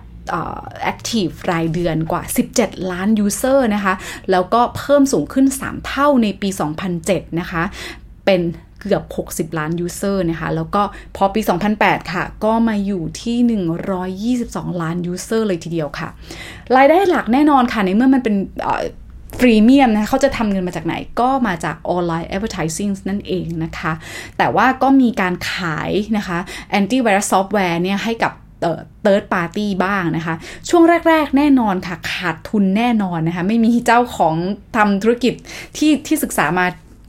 [0.92, 2.24] active รายเดือนกว่า
[2.58, 3.94] 17 ล้าน user นะคะ
[4.32, 6.50] แล้วก็เพิ่มสูงขึ้น 3 เท่าในปี
[6.94, 7.64] 2007 นะคะ
[8.26, 8.42] เป็น
[8.82, 9.04] เกือบ
[9.54, 10.82] 60 ล้าน user นะคะ แล้วก็
[11.16, 11.42] พอปี
[11.78, 13.38] 2008 ค่ะ ก็มาอยู่ที่
[14.28, 16.10] 122 ล้าน user เลยทีเดียวค่ะ
[16.76, 18.36] รายได้หลักแน่นอนค่ะ ในเมื่อมันเป็น
[19.40, 23.94] freemium นะเขาจะทำเงินมาจากไหนก็มาจากออนไลน์ advertising นั่นเองนะคะ
[24.38, 26.38] แต่ว่าก็มีการขายนะคะ
[26.80, 30.36] anti virus software เนี่ยให้กับเติร์ดปาร์ตี้บ้างนะคะ
[30.70, 34.36] ช่วงแรก ๆ แน่นอนค่ะ ขาดทุนแน่นอนนะคะ ไม่มีเจ้าของ
[34.76, 35.34] ทำธุรกิจ
[35.78, 36.66] ที่ที่ศึกษามา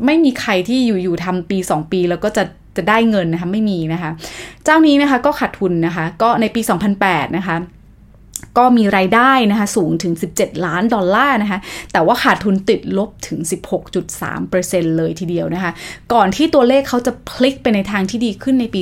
[0.07, 2.44] ไม่มีใครที่อยู่ๆทำปี 2 ปีแล้วก็จะ
[2.76, 4.11] จะได้เงินนะคะ ไม่มีนะคะ
[4.64, 6.61] เจ้านี้นะคะก็ขาดทุนนะคะ ก็ในปี
[6.98, 7.57] 2008 นะคะ
[8.59, 11.59] ก็มีรายได้นะคะสูงถึง 17 ล้านดอลลาร์นะคะ
[11.92, 13.38] แต่ว่าขาดทุนติดลบถึง
[14.18, 15.72] 16.3%เลยทีเดียวนะคะ
[16.12, 18.81] ก่อนที่ตัวเลขเขาจะพลิกไปในทางที่ดีขึ้นในปี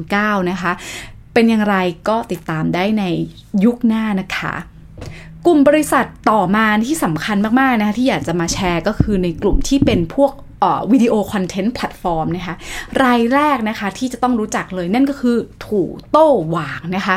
[0.00, 0.72] 2009 นะคะ
[1.34, 1.76] เป็นอย่างไร
[2.08, 3.04] ก็ติดตามได้ใน
[3.64, 4.54] ยุคหน้านะคะ
[5.46, 10.32] กลุ่มบริษัทต่อมาที่สำคัญมาก ๆ นะคะที่อยากจะมาแชร์ก็คือในกลุ่มที่เป็นพวก
[10.92, 12.54] video content platform นะคะ
[13.02, 17.16] รายแรกนะคะที่จะต้องรู้จักเลยนั่นก็คือถูโต้หวางนะคะ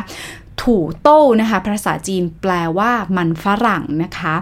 [0.64, 4.36] ถูโต้นะคะ ภาษาจีนแปลว่ามันฝรั่งนะคะ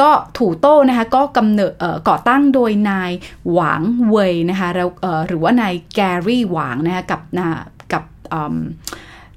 [0.00, 1.72] ก็ถูโต้นะคะก็กำเนิด
[2.08, 3.12] ก่อตั้งโดยนาย
[3.52, 4.88] หวางเวยนะคะแล้ว
[5.26, 7.48] หรือว่านายแกรี่หวางนะคะกับนา
[7.92, 8.04] กับ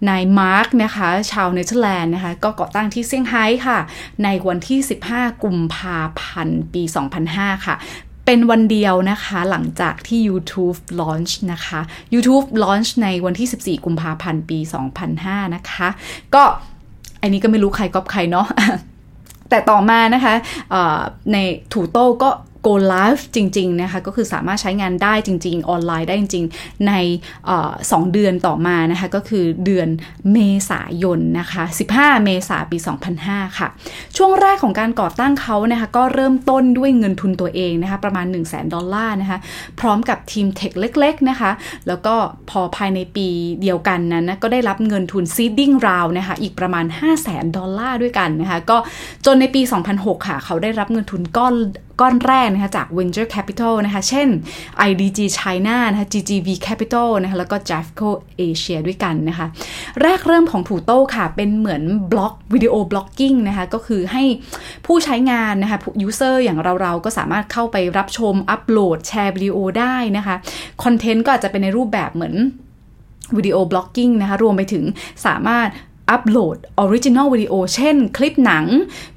[0.09, 3.79] นายมาร์กนะคะ ชาวเนเธอร์แลนด์นะคะ ก็ก่อตั้งที่เซี่ยงไฮ้ค่ะ
[4.23, 4.79] ในวันที่
[5.11, 6.83] 15 กุมภาพันธ์ ปี
[7.25, 7.75] 2005 ค่ะ
[8.25, 11.79] เป็นวันเดียวนะคะ หลังจากที่ YouTube launch นะคะ
[12.13, 14.59] YouTube launch ในวันที่ 14 กุมภาพันธ์ ปี
[15.07, 15.87] 2005 นะคะ
[16.35, 16.43] ก็
[17.21, 18.47] อันนี้ก็ไม่รู้ใครก๊อปใครเนาะ
[19.49, 20.33] แต่ต่อมานะคะ
[21.31, 21.37] ใน
[21.73, 22.29] ถูโต้ก็
[22.65, 26.93] go live จริง ๆ นะคะ ก็คือสามารถใช้งานได้จริง ๆ ออนไลน์ได้จริง ๆ ใน
[27.91, 29.87] สองเดือนต่อมานะคะ ก็คือเดือน
[30.31, 30.37] เม
[30.69, 31.63] ษายนนะคะ
[31.95, 32.77] 15 เมษาปี
[33.17, 33.67] 2005 ค่ะ
[34.17, 39.39] ช่วงแรกของการก่อตั้งเขานะคะ ก็เริ่มต้นด้วยเงินทุนตัวเองนะคะ ประมาณ 1 0 0 0 0แดอลลาร์นะคะ
[39.79, 41.51] พร้อมกับทีมเทคเล็ก ๆ นะคะ
[41.87, 42.15] แล้วก็
[42.49, 43.27] พอภายในปี
[43.61, 48.77] เดียวกันนั้นนะก็ได้รับเงินทุน seeding round นะคะ อีกประมาณ 5 0 0 0 0 0ดอลลาร์ด้วยกันนะคะ ก็
[49.25, 49.61] จนในปี
[49.95, 51.53] 2006 ค่ะ เขาได้รับเงินทุนก้อน
[52.01, 54.27] ก้อนแรกนะคะจาก Venture Capital นะคะ เช่น
[54.89, 58.09] IDG China นะคะ GGV Capital นะคะแล้วก็ Jafco
[58.47, 59.47] Asia ด้วยกันนะคะ
[60.01, 64.23] แรกเริ่มของถูโต้ค่ะ เป็นเหมือน blog video blogging นะคะ ก็คือให้
[64.85, 70.35] ผู้ใช้งานนะคะ user อย่างเราๆ ก็สามารถเข้าไปรับชม อัปโหลด แชร์วิดีโอได้นะคะ
[70.83, 72.35] คอนเทนต์ก็อาจจะเป็นในรูปแบบเหมือน
[73.37, 74.83] video blogging นะคะ รวมไปถึง
[75.25, 75.67] สามารถ
[76.09, 78.65] อัปโหลด original video เช่น คลิปหนัง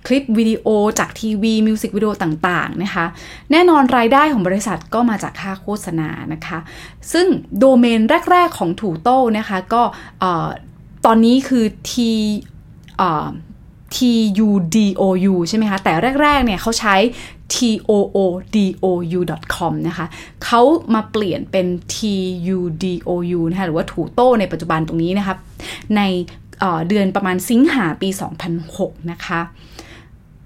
[0.07, 0.66] คลิปวิดีโอ
[0.98, 3.07] จากทีวีมิวสิกวิดีโอต่างๆนะคะ
[3.51, 6.59] แน่นอนรายได้ของบริษัทก็มาจากค่าโฆษณานะคะ
[7.12, 7.27] ซึ่ง
[7.59, 9.83] โดเมนแรก ๆ ของ Tudou นะคะก็
[11.07, 11.92] ตอนนี้คือ T
[13.94, 13.98] T
[14.46, 16.96] U D O U ใช่ไหมคะ แต่แรก ๆ เนี่ยเขาใช้
[17.55, 17.57] t
[17.88, 18.18] o o
[18.55, 18.87] d o
[19.18, 19.20] u
[19.55, 20.07] com นะคะ
[20.44, 20.62] เขา
[20.94, 21.96] มาเปลี่ยนเป็น t
[22.57, 25.35] u d o u นะคะหรือว่าถูโต้ในปัจจุบันตรงนี้นะคะ
[25.96, 26.03] ใน
[26.88, 28.09] เดือนประมาณสิงหาปี
[28.61, 29.40] 2006 นะคะ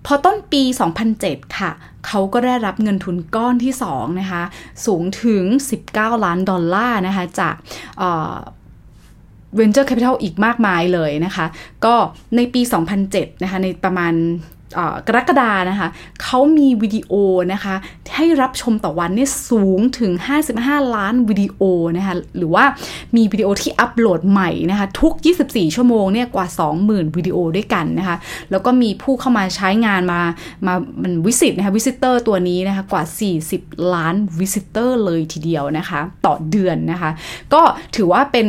[0.07, 0.63] พอต้นปี
[1.11, 1.71] 2007 ค่ะ
[2.07, 4.43] เขาก็ได้รับเงินทุนก้อนที่ 2 นะคะ
[4.87, 5.45] สูงถึง
[5.85, 7.55] 19 ล้านดอลลาร์นะคะ จาก
[9.59, 11.47] Venture Capital อีกมากมายเลยนะคะ
[11.85, 11.95] ก็
[12.37, 12.61] ในปี
[13.03, 14.15] 2007 นะคะ ในประมาณ
[15.07, 15.89] กรกฎานะคะ
[16.23, 17.13] เขามีวิดีโอ
[17.53, 17.75] นะคะ
[18.17, 20.13] ให้รับชมต่อวันนี่สูงถึง
[20.53, 21.61] 55 ล้านวิดีโอ
[21.97, 22.65] นะคะหรือว่า
[23.17, 25.13] มีวิดีโอที่อัปโหลดใหม่นะคะทุก
[25.45, 26.47] 24 ชั่วโมงเนี่ยกว่า
[26.83, 28.17] 20,000 วิดีโอด้วยกันนะคะ
[28.51, 30.21] แล้วก็มีผู้เข้ามาใช้งานมา
[30.67, 33.03] มามันวิสิตนะคะวิสิเตอร์ตัวนี้นะคะกว่า
[33.49, 37.11] 40 ล้านวิสิเตอร์เลยทีเดียวนะคะต่อเดือนนะคะ
[37.55, 37.63] ก็
[37.97, 38.49] ถือว่าเป็น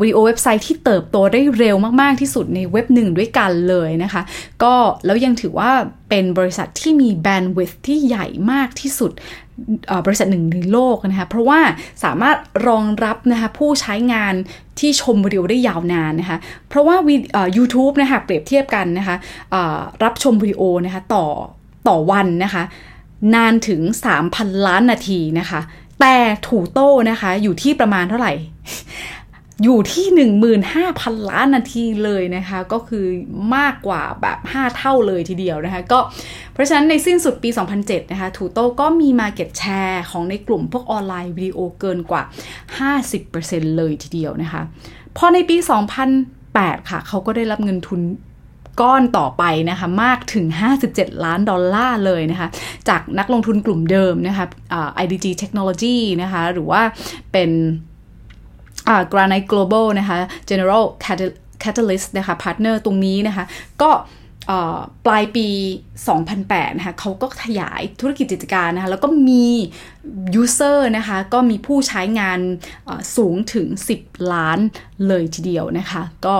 [0.00, 4.22] วิดีโอเว็บไซต์ที่เติบโตได้เร็วมากๆที่สุดในเว็บหนึ่งด้วยกันเลยนะคะ
[4.62, 5.70] ก็แล้วยังถือว่า
[6.08, 9.12] เป็นบริษัทที่มีแบนด์วิดที่ใหญ่มากที่สุด
[10.06, 11.60] บริษัทหนึ่งในโลกนะคะ เพราะว่า
[12.04, 14.34] สามารถรองรับนะคะผู้ใช้งาน
[14.78, 16.96] ที่ชมวิดีโอได้ยาวนานนะคะ เพราะว่า
[17.56, 19.16] ยูทูบนะคะเปรียบเทียบกันนะคะ
[20.04, 21.26] รับชมวิดีโอนะคะต่อ
[21.88, 22.62] ต่อวันนะคะ
[23.34, 23.80] นานถึง
[24.24, 25.60] 3,000 ล้านนาทีนะคะ
[26.00, 26.16] แต่
[26.46, 28.32] ถูโต้นะคะอยู่ที่ประมาณเท่าไหร่
[29.62, 30.06] อยู่ที่
[30.68, 33.06] 15,000 ล้านนาทีเลยนะคะ ก็คือ
[33.56, 35.98] มากกว่าแบบ 5 เท่าเลยทีเดียวนะคะ ก็
[36.52, 42.22] เพราะฉะนั้นในสิ้นสุดปี 2007 นะคะถูโต้ก็มี Market Share ของในกลุ่มพวกออนไลน์วิดีโอเกินกว่า
[43.00, 44.62] 50%เลยทีเดียวนะคะ
[45.16, 45.56] พอในปี
[46.22, 48.00] 2008 ค่ะ เขาก็ได้รับเงินทุน
[48.80, 50.46] ก้อนต่อไปนะคะมากถึง
[50.84, 52.48] 57 ล้านดอลลาร์เลยนะคะ
[52.88, 54.46] จากนักลงทุนกลุ่มเดิมนะคะ
[55.02, 56.82] IDG Technology นะคะ หรือว่า
[57.32, 57.50] เป็น
[59.12, 60.18] Granite Global นะคะ
[60.50, 60.84] General
[61.64, 63.44] Catalyst นะคะ Partner ตรงนี้นะคะ
[63.82, 63.90] ก็
[65.06, 65.48] ปลายปี
[66.12, 69.46] 2008 นะคะเขาก็ขยายธุรกิจกิจการนะคะ แล้วก็มี
[70.42, 72.40] user นะคะ ก็มีผู้ใช้งาน
[73.16, 73.66] สูงถึง
[74.00, 74.58] 10 ล้าน
[75.08, 76.36] เลยทีเดียวนะคะ ก็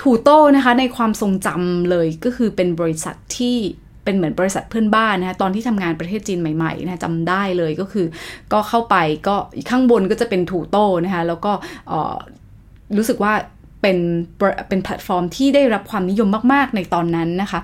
[0.00, 3.56] ถูโต้นะคะในความทรงจำเลยก็คือเป็นบริษัทที่
[4.04, 8.06] เป็นเหมือนบริษัทเพื่อนบ้านนะคะตอนที่ทำงานประเทศจีนใหม่ๆนะจำได้เลยก็คือ
[8.52, 8.96] ก็เข้าไป
[9.28, 9.36] ก็
[9.70, 11.52] ข้างบนก็จะเป็นถูโต้นะคะแล้วก็
[12.96, 13.32] รู้สึกว่า
[13.80, 13.98] เป็น
[14.68, 17.60] เป็นแพลตฟอร์มที่ได้รับความนิยมมากๆในตอนนั้นนะคะ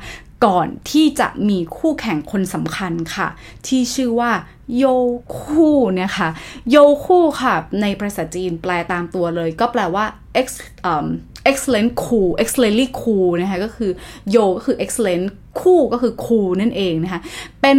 [0.46, 3.28] ก่อนที่จะมีคู่แข่งคนสำคัญค่ะ
[3.66, 4.32] ที่ชื่อว่า
[4.76, 6.28] Youku นะคะ
[6.70, 10.04] Youku ค่ะ ในภาษาจีนแปลตามตัวเลย ก็แปลว่า
[10.40, 10.46] ex
[10.92, 11.06] um,
[11.50, 13.90] excellent cool excellently cool นะคะก็คือ
[14.30, 15.24] โยก็คือ excellent
[15.60, 17.20] คู่ก็คือ cool นั่นเองนะคะ
[17.60, 17.78] เป็น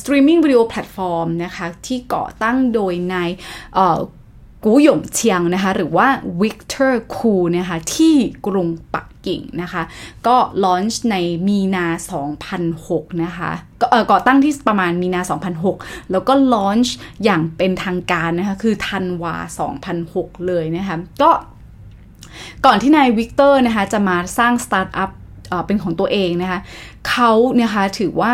[0.00, 3.30] streaming video platform นะคะ ที่ก่อตั้งโดยนาย
[4.64, 6.08] กูหยงเชียงนะคะ หรือว่า
[6.40, 8.14] Victor Koo นะคะ ที่
[8.46, 9.82] กรุงปักกิ่งนะคะ
[10.26, 11.86] ก็ launch ในมีนา
[12.54, 15.20] 2006 นะคะก็เออก่อตั้งที่ประมาณมีนา
[15.66, 19.34] 2006 แล้วก็ launch อย่างเป็นทางการนะคะ คือธันวา
[19.90, 21.30] 2006 เลยนะคะ ก็
[22.66, 25.10] ก่อนที่นาย Victor นะคะจะมาสร้างสตาร์ทอัพ
[25.66, 26.60] เป็นของตัวเองนะคะ
[27.10, 28.32] เขาเนี่ยคะถือว่า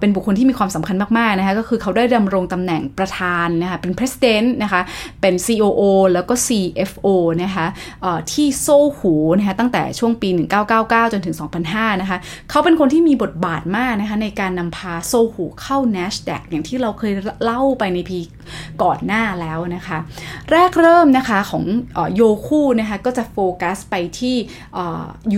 [0.00, 4.80] เป็นบุคคลที่มีความสำคัญมากๆนะคะก็คือเขาได้ดำรงตำแหน่งประธานนะคะเป็น president นะคะ
[5.20, 5.82] เป็น COO
[6.14, 7.06] แล้วก็ CFO
[7.42, 7.66] นะคะ
[8.32, 10.28] ที่โซหูนะคะตั้งแต่ช่วงปี
[10.70, 11.36] 1999 จนถึง
[11.68, 12.18] 2005 นะคะ
[12.50, 18.18] เขาเป็นคนที่มีบทบาทมากนะคะในการนำพาโซหูเข้า NASDAQ อย่างที่เราเคยเล่าไปในพี
[18.82, 19.98] ก่อนหน้าแล้วนะคะ
[20.52, 21.64] แรกเริ่มนะคะของ
[22.14, 24.36] โยคูนะคะก็จะโฟกัสไปที่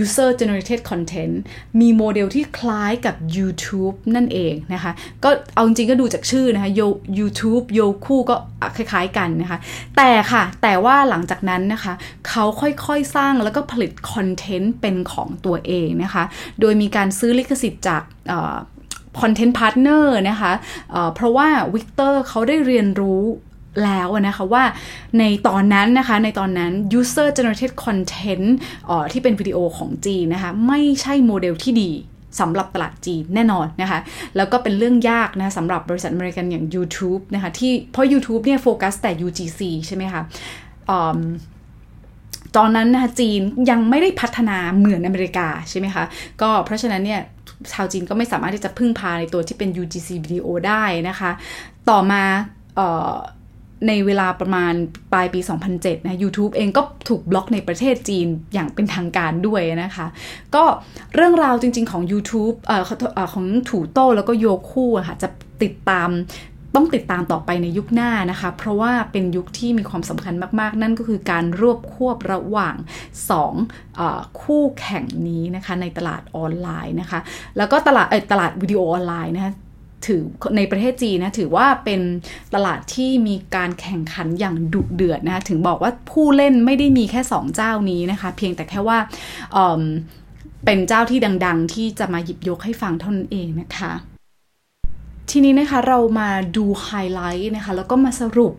[0.01, 1.33] user generated content
[1.79, 4.91] มีโมเดลที่คล้ายกับ YouTube นั่นเองนะคะ
[5.23, 6.71] ก็เอาจริงก็ดูจากชื่อนะคะ
[7.19, 8.35] YouTube โยคู่ก็
[8.75, 9.59] คล้ายๆกันนะคะ
[9.97, 11.93] แต่ค่ะ แต่ว่าหลังจากนั้นนะคะ
[12.29, 16.23] เขาค่อยๆสร้างแล้วก็ผลิตคอนเทนต์เป็นของตัวเองนะคะ
[16.59, 18.03] โดยมีการซื้อลิขสิทธิ์จาก
[19.21, 20.51] content partner นะคะ
[20.91, 23.23] เพราะว่า Victor เขาได้เรียนรู้
[23.83, 24.63] แล้วนะคะว่า
[25.19, 28.47] ในตอนนั้นนะคะในตอนนั้น user generated content
[29.11, 31.91] ที่เป็นวิดีโอของจีนนะคะ ไม่ใช่โมเดลที่ดี
[32.39, 33.99] สำหรับตลาดจีนแน่นอนนะคะ
[34.35, 40.21] แล้วก็เป็นเรื่องยากนะสำหรับบริษัทอเมริกันอย่าง YouTube นะคะที่เพราะ YouTube เนี่ยโฟกัสแต่ UGC ใช่ไหมคะ
[42.57, 46.03] ตอนนั้นนะคะจีนยังไม่ได้พัฒนาเหมือนอเมริกาใช่ไหมคะ
[46.41, 47.21] ก็เพราะฉะนั้นเนี่ย
[47.73, 51.31] ชาวจีนก็ไม่สามารถที่จะพึ่งพาในตัวที่เป็น UGC วิดีโอได้นะคะ
[51.89, 52.23] ต่อมา
[53.87, 54.73] ในเวลาประมาณ
[55.11, 55.39] ปลายปี
[55.73, 60.07] 2007 นะ YouTube เองก็ถูกบล็อกในประเทศจีนอย่างเป็นทางการด้วยนะคะ
[60.55, 60.63] ก็
[61.15, 62.83] เรื่องราวจริง ๆ ของ YouTube เอ่อ
[63.33, 65.27] ของถูโต้แล้วก็โยคู่อะค่ะจะ
[65.63, 66.09] ติดตาม
[66.75, 72.75] ต้องติดตามต่อไปในยุคหน้านะคะ เพราะว่าเป็นยุคที่มีความสำคัญมากๆ นั่นก็คือการรวบควบระหว่าง
[73.57, 77.19] 2คู่แข่งนี้นะคะในตลาดออนไลน์นะคะ
[77.57, 79.53] แล้วก็ตลาดเออตลาดวิดีโอออนไลน์นะคะ
[80.07, 80.21] ถือ
[80.57, 82.01] ในประเทศจีนนะถือว่าเป็น
[82.53, 88.97] ตลาดที่มีการแข่งขันอย่างดุเดือดนะคะถึงบอกว่าผู้เล่นไม่ได้มีแค่ 2 เจ้านี้นะคะ เพียงแต่แค่ว่า
[89.53, 93.93] เเป็นเจ้าที่ดัง ๆ ที่จะมาหยิบยกให้ฟังเท่านั้นเองนะคะ
[95.29, 98.53] ทีนี้นะคะเรามาดูไฮไลท์นะคะ แล้วก็มาสรุป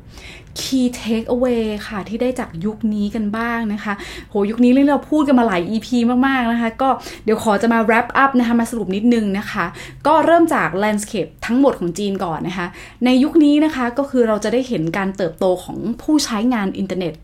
[0.61, 3.93] key take away ค่ะที่ได้จากยุคนี้กันบ้างนะคะ
[4.31, 5.89] โหยุคนี้เรื่องเราพูดกันมาหลาย EP
[6.27, 6.89] มากๆนะคะ ก็
[7.25, 9.65] เดี๋ยวขอจะมา wrap up นะคะ มาสรุปนิดนึงนะคะ
[10.07, 12.67] ก็เริ่มจาก landscape ทั้งหมดของจีนก่อนนะคะ
[13.05, 17.15] ในยุคนี้นะคะก็คือเราจะได้เห็นการเติบโตของผู้ใช้งานอินเทอร์เน็ต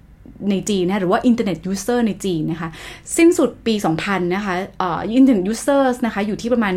[0.51, 2.69] ในจีนนะหรือว่า Internet User ในจีนนะคะ
[3.17, 6.75] สิ้นสุดปี 2000 นะคะอ่อ Internet Users นะคะอยู่ที่ประมาณ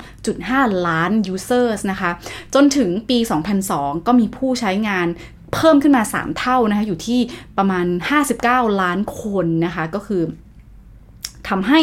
[0.00, 2.10] 22.5 ล้าน Users นะคะ
[2.54, 3.18] จนถึงปี
[3.62, 5.06] 2002 ก็มีผู้ใช้งาน
[5.54, 7.20] เพิ่มขึ้นมา 3 เท่านะคะอยู่ที่
[7.58, 7.86] ประมาณ
[8.34, 10.22] 59 ล้านคนนะคะก็คือ
[11.50, 11.80] ทำให้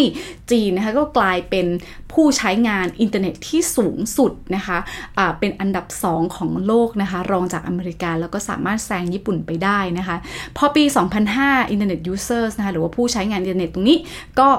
[0.51, 1.67] จีนนะคะก็กลายเป็น
[2.13, 10.17] ผู้ใช้งานอินเทอร์เน็ตที่สูงสุดนะคะะเป็นอันดับ 2 ของโลกนะคะ รองจากอเมริกาแล้วก็สามารถแซงญี่ปุ่นไปได้นะคะ
[10.57, 10.83] พอปี
[11.27, 13.97] 2005 Internet Users นะคะหรือว่าผู้ใช้งานอินเทอร์เน็ตตรงนี้
[14.39, 14.49] ก็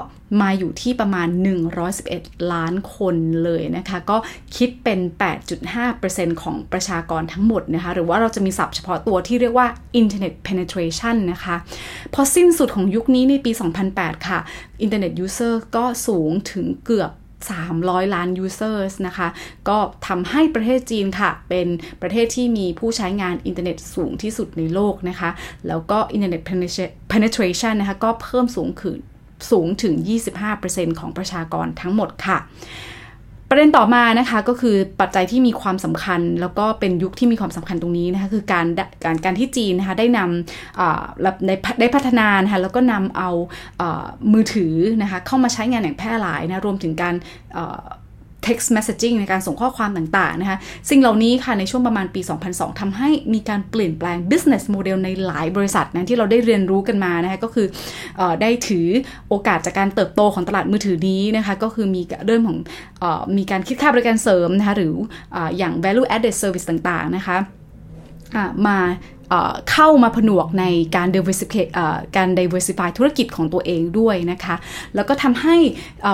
[0.41, 1.27] มาอยู่ที่ประมาณ
[1.89, 4.17] 111 ล้านคนเลยนะคะ ก็
[4.55, 4.99] คิดเป็น
[5.71, 9.67] 8.5%ของประชากรทั้งหมดนะคะ หรือว่าเราจะมีศัพท์เฉพาะตัวที่เรียกว่า
[10.01, 11.55] Internet Penetration นะคะ
[12.13, 13.51] พอสิ้นสุดของยุคนี้ในปี
[13.89, 14.39] 2008 ค่ะ
[14.85, 17.11] Internet User ก็สูงถึงเกือบ
[17.61, 19.27] 300 ล้าน users นะคะ
[19.69, 19.77] ก็
[20.07, 21.67] ทำให้ประเทศจีนค่ะ เป็น
[22.01, 25.29] ประเทศที่มีผู้ใช้งานอินเทอร์เน็ตสูงที่สุดในโลกนะคะ
[25.67, 26.43] แล้วก็ Internet
[27.11, 28.99] penetration นะคะ ก็เพิ่มสูงขึ้น
[29.51, 29.93] สูงถึง
[30.47, 32.39] 25%ของประชากรทั้งหมดค่ะ
[33.49, 38.65] ประเด็นต่อมานะคะก็คือปัจจัยที่มีความสำคัญ แล้วก็เป็นยุคที่มีความสำคัญตรงนี้นะคะคือการ
[39.05, 43.29] การการที่จีนนะคะได้นำได้ได้พัฒนานะคะแล้วก็นำเอา
[44.33, 47.15] มือถือนะคะเข้ามาใช้งานอย่างแพร่หลายนะรวมถึงการ
[48.47, 50.57] text messaging ในการส่งข้อความต่างๆนะคะ
[50.89, 52.21] สิ่งเหล่านี้ค่ะในช่วงประมาณปี
[52.51, 57.67] 2002ทำให้มีการเปลี่ยนแปลง business model ในหลายบริษัทนะที่เราได้เรียนรู้กันมานะคะก็คือ
[58.19, 58.87] อได้ถือ
[59.29, 62.57] โอกาสจากการเติบโตของตลาดมือถือนี้นะคะก็คือมีเรื่องของ
[63.03, 63.05] อ
[63.37, 64.93] มีการคิดค่าบริการเสริมนะคะหรือ
[65.35, 67.37] ออย่าง value added service ต่างๆนะคะ
[68.67, 68.77] มา
[69.71, 70.65] เข้ามาผนวกใน
[70.95, 71.65] การ diversify
[72.17, 74.55] การ diversify ธุรกิจของตัวเองด้วยนะคะ
[74.95, 75.55] แล้วก็ทำให้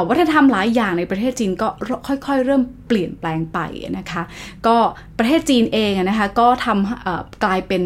[0.08, 1.68] วัฒนธรรมหลายอย่างในประเทศจีนก็
[2.08, 3.60] ค่อยๆ เริ่มเปลี่ยนแปลงไป
[3.98, 4.24] นะคะ
[4.68, 4.76] ก็
[5.20, 7.84] ประเทศจีนเองนะคะก็ทำกลายเป็น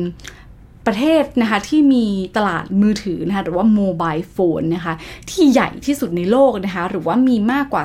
[0.88, 2.06] ประเทศนะคะที่มี
[2.38, 4.94] ตลาดมือถือนะคะหรือว่าโมบายโฟนนะคะ
[5.30, 7.84] ที่ใหญ่ที่สุดในโลกนะคะหรือว่ามีมากกว่า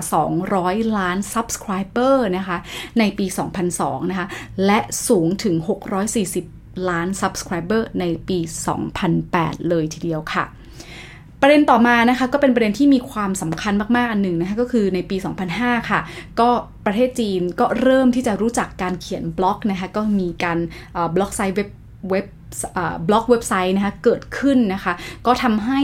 [0.48, 2.56] 200 ล้าน Subscriber นะคะ
[2.98, 3.26] ในปี
[3.68, 4.26] 2002 นะคะ
[4.66, 4.78] และ
[5.08, 5.54] สูงถึง
[6.22, 8.38] 640 ล้าน Subscriber ในปี
[9.04, 10.44] 2008 เลยทีเดียวค่ะ
[11.42, 15.16] ประเด็นต่อมานะคะก็เป็นประเด็นที่มีความสำคัญมากๆ อันหนึ่งนะคะก็คือในปี
[15.52, 16.00] 2005 ค่ะ
[16.40, 16.50] ก็
[16.86, 20.58] ประเทศจีนก็เริ่มที่จะรู้จักการเขียนบล็อกนะคะก็มีการ
[21.14, 21.68] blog site เว็บ
[22.10, 22.26] เว็บ
[23.08, 24.92] บล็อกเว็บไซต์นะคะเกิดขึ้นนะคะ
[25.26, 25.80] ก็ทำให้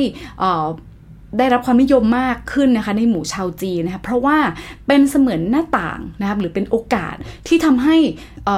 [1.39, 4.39] ได้รับความนิยมมากขึ้นนะคะในหมู่ชาวจีนนะคะเพราะว่า
[4.87, 7.15] เป็นเสมือนหน้าต่างนะครับหรือเป็นโอกาส
[7.49, 7.97] ที่ทำให้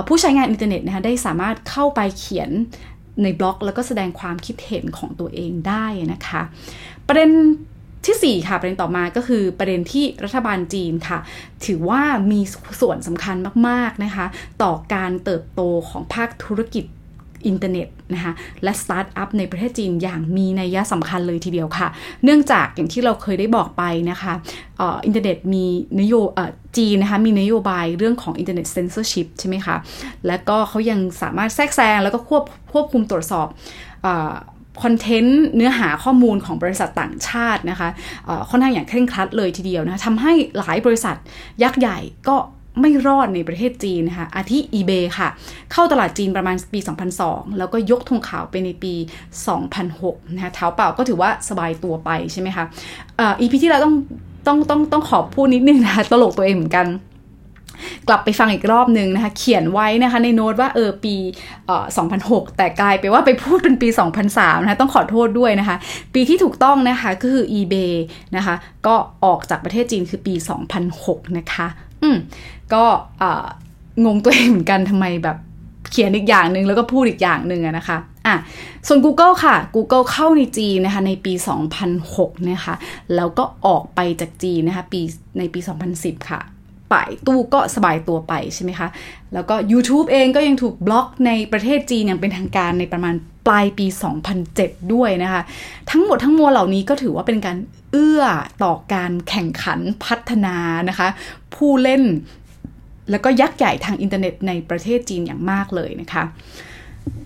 [0.09, 2.51] ผู้ใช้งานอินเทอร์เน็ตนะคะได้สามารถเข้าไปเขียน
[3.23, 6.43] ในบล็อกแล้วก็แสดงความคิดเห็นของตัวเองได้นะคะ
[7.07, 7.31] ประเด็น
[8.07, 11.19] ที่4ค่ะประเด็นต่อมาก็คือประเด็นที่รัฐบาลจีนค่ะ
[11.67, 12.03] ถือว่า
[12.33, 12.41] มี
[12.81, 13.37] ส่วนสำคัญ
[13.69, 14.27] มากๆนะคะ
[14.63, 16.85] ต่อการเติบโตของภาคธุรกิจ
[17.49, 18.33] อินเทอร์เน็ตนะคะ
[18.63, 21.89] และสตาร์ทอัพในประเทศจีนอย่างมีนัยสำคัญเลยทีเดียวค่ะ
[22.25, 24.33] เนื่องจากอย่างที่เราเคยได้บอกไปนะคะ
[24.79, 25.65] อินเทอร์เน็ตมี
[26.01, 26.15] นโย
[26.77, 29.77] จีนนะคะมีนโยบายเรื่องของอินเทอร์เน็ตเซนเซอร์ชิพใช่ไหมคะ
[30.27, 32.43] และก็เขายังสามารถแทรกแซงแล้วก็ควบ
[32.73, 33.47] ควบคุมตรวจสอบ
[34.83, 37.89] คอนเทนต์เนื้อหาข้อมูลของบริษัทต่างชาตินะคะ
[38.51, 41.17] ค่อนข้างอย่างเคร่งครัดเลยทีเดียวนะทำให้หลายบริษัท
[41.63, 42.37] ยักษ์ใหญ่ก็
[42.81, 45.29] ไม่รอดในประเทศจีนนะคะอาทิ eBay ค่ะ
[45.73, 46.81] เข้าตลาดจีนประมาณปี
[47.19, 48.95] 2002 แล้วก็ยกธงขาวไปในปี
[49.65, 52.65] 2006 นะคะเท้าเปล่าก็ถือว่าสบายตัวไปใช่ไหมคะ
[53.21, 53.95] อีพีที่เราต้อง
[54.47, 56.89] ต้องต้องต้องขอพูดนิดนึงนะคะตลกตัวเองเหมือนกัน
[58.09, 61.15] กลับไปฟังอีกรอบนึงนะคะ เขียนไว้นะคะในโน้ตว่าเออปี
[61.67, 61.85] เอ่อ
[62.23, 63.89] 2006 แต่กลายไปว่าไปพูดเป็นปี
[64.27, 65.77] 2003 นะคะต้องขอโทษด้วยนะคะ
[66.15, 67.95] ปีที่ถูกต้องนะคะก็คือ eBay
[68.37, 68.55] นะคะ
[68.87, 70.35] ก็ออกจากประเทศจีนคือปี
[70.87, 71.67] 2006 นะคะ
[72.03, 72.17] อืม
[72.75, 72.85] ก็
[74.05, 75.37] งงตัวเองเหมือนกันทำไมแบบ
[75.91, 78.37] เขียนอีกอย่างหนึ่งแล้วก็พูดอีกอย่างหนึ่งนะคะอะ
[78.87, 81.33] ส่วน Google ค่ะ Google เข้าในจีนนะคะในปี
[81.91, 82.75] 2006 นะคะ
[83.17, 85.01] แล้วก็ออกไปจากจีนนะคะปี
[85.39, 85.61] ในปี
[85.95, 86.41] 2010 ค่ะ
[86.93, 88.89] ป่ายตู้ก็สบายตัวไปใช่ไหมคะ
[89.35, 93.15] แล้วก็ YouTube เองก็ยังถูกบล็อกในประเทศจีนอย่างเป็นทางการในประมาณ
[93.47, 93.87] ปลายปี
[94.41, 95.43] 2007 ด้วยนะคะ
[95.91, 97.57] ทั้งหมดทั้งมวลเหล่านี้ก็ถือว่าเป็นการ
[97.93, 98.23] เอื้อ
[98.63, 100.57] ต่อการแข่งขันพัฒนา
[100.89, 101.09] นะคะ
[101.55, 102.03] ผู้เล่น
[103.11, 106.25] แล้วก็ยักษ์ใหญ่ทางอินเทอร์เน็ตในประเทศจีนอย่างมากเลยนะคะ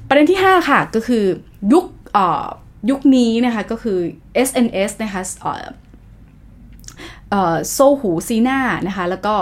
[0.08, 1.24] ประเด็นที่ 5 ค่ะก็คือ
[1.72, 1.84] ยุค
[2.90, 3.98] ยุคนี้นะคะก็คือ
[4.48, 5.22] SNS นะคะ
[7.72, 9.34] Sohu Sina นะคะแล้วก็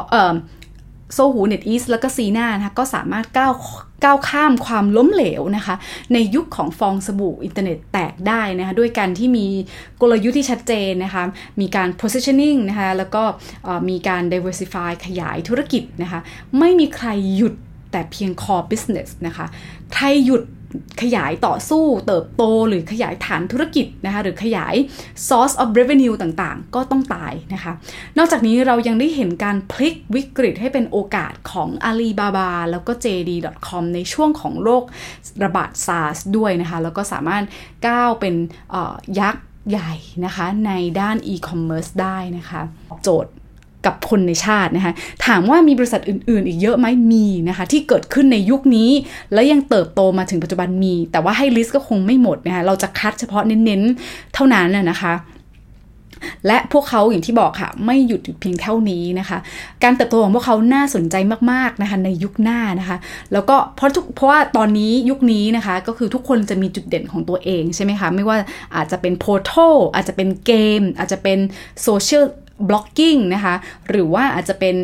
[1.15, 3.53] Sohu NetEase แล้วก็ Sina นะคะก็สามารถก้าว
[4.05, 5.75] ก้าวข้ามความล้มเหลวนะคะ
[6.13, 9.47] ในยุคของฟองสบู่อินเทอร์เน็ตแตกได้นะคะ ด้วยการที่มี
[10.01, 11.25] กลยุทธ์ที่ชัดเจนนะคะ
[11.61, 13.23] มีการ positioning นะคะ แล้วก็
[13.89, 16.21] มีการ diversify ขยายธุรกิจนะคะ
[16.59, 17.55] ไม่มีใครหยุด
[17.93, 19.47] แต่เพียง core business นะคะ
[19.95, 20.43] ใครหยุด
[21.03, 24.75] ขยายต่อสู้เติบโตหรือขยายฐานธุรกิจนะคะหรือขยาย
[25.29, 27.73] source of revenue ต่างๆ ก็ต้องตายนะคะ
[28.19, 34.85] นอกจากนี้เรายังได้เห็นการพลิกวิกฤตให้เป็นโอกาสของ Alibaba แล้วก็ JD.com ในช่วงของโรค
[35.45, 37.45] ระบาด SARS ด้วยนะคะ แล้วก็สามารถ
[37.87, 38.35] ก้าวเป็น
[39.21, 39.95] ยักษ์ใหญ่
[40.25, 42.61] นะคะในด้าน e-commerce ได้นะคะ
[43.03, 43.33] โจทย์
[43.87, 44.93] กับคนในชาตินะคะ
[45.27, 48.91] ถามว่ามีบริษัทอื่น ๆ อีกเยอะไหมมีนะคะที่เกิดขึ้นในยุคนี้
[49.33, 55.15] แล้วยังเติบโตมาถึงปัจจุบันมี แต่ว่าให้ลิสต์ก็คงไม่หมดนะคะเราจะคัดเฉพาะเน้นๆเท่านั้นนะคะ
[56.47, 59.39] และพวกเขาอย่างที่บอกค่ะไม่หยุดอยู่เพียงเท่านี้นะคะ
[59.85, 61.17] การเติบโตของพวกเขาน่าสนใจ
[61.51, 62.97] มากๆนะคะในยุคหน้านะคะ
[63.33, 68.37] แล้วก็เพราะทุกเพราะว่าตอนนี้ยุคนี้นะคะ ก็คือทุกคนจะมีจุดเด่นของตัวเองใช่ไหมคะ ไม่ว่า
[68.75, 69.53] อาจจะเป็น portal
[69.95, 71.39] อาจจะเป็นเกม อาจจะเป็น
[71.83, 72.25] social
[72.69, 73.55] blogging นะคะ
[73.89, 74.77] หรือว่าอาจจะเป็น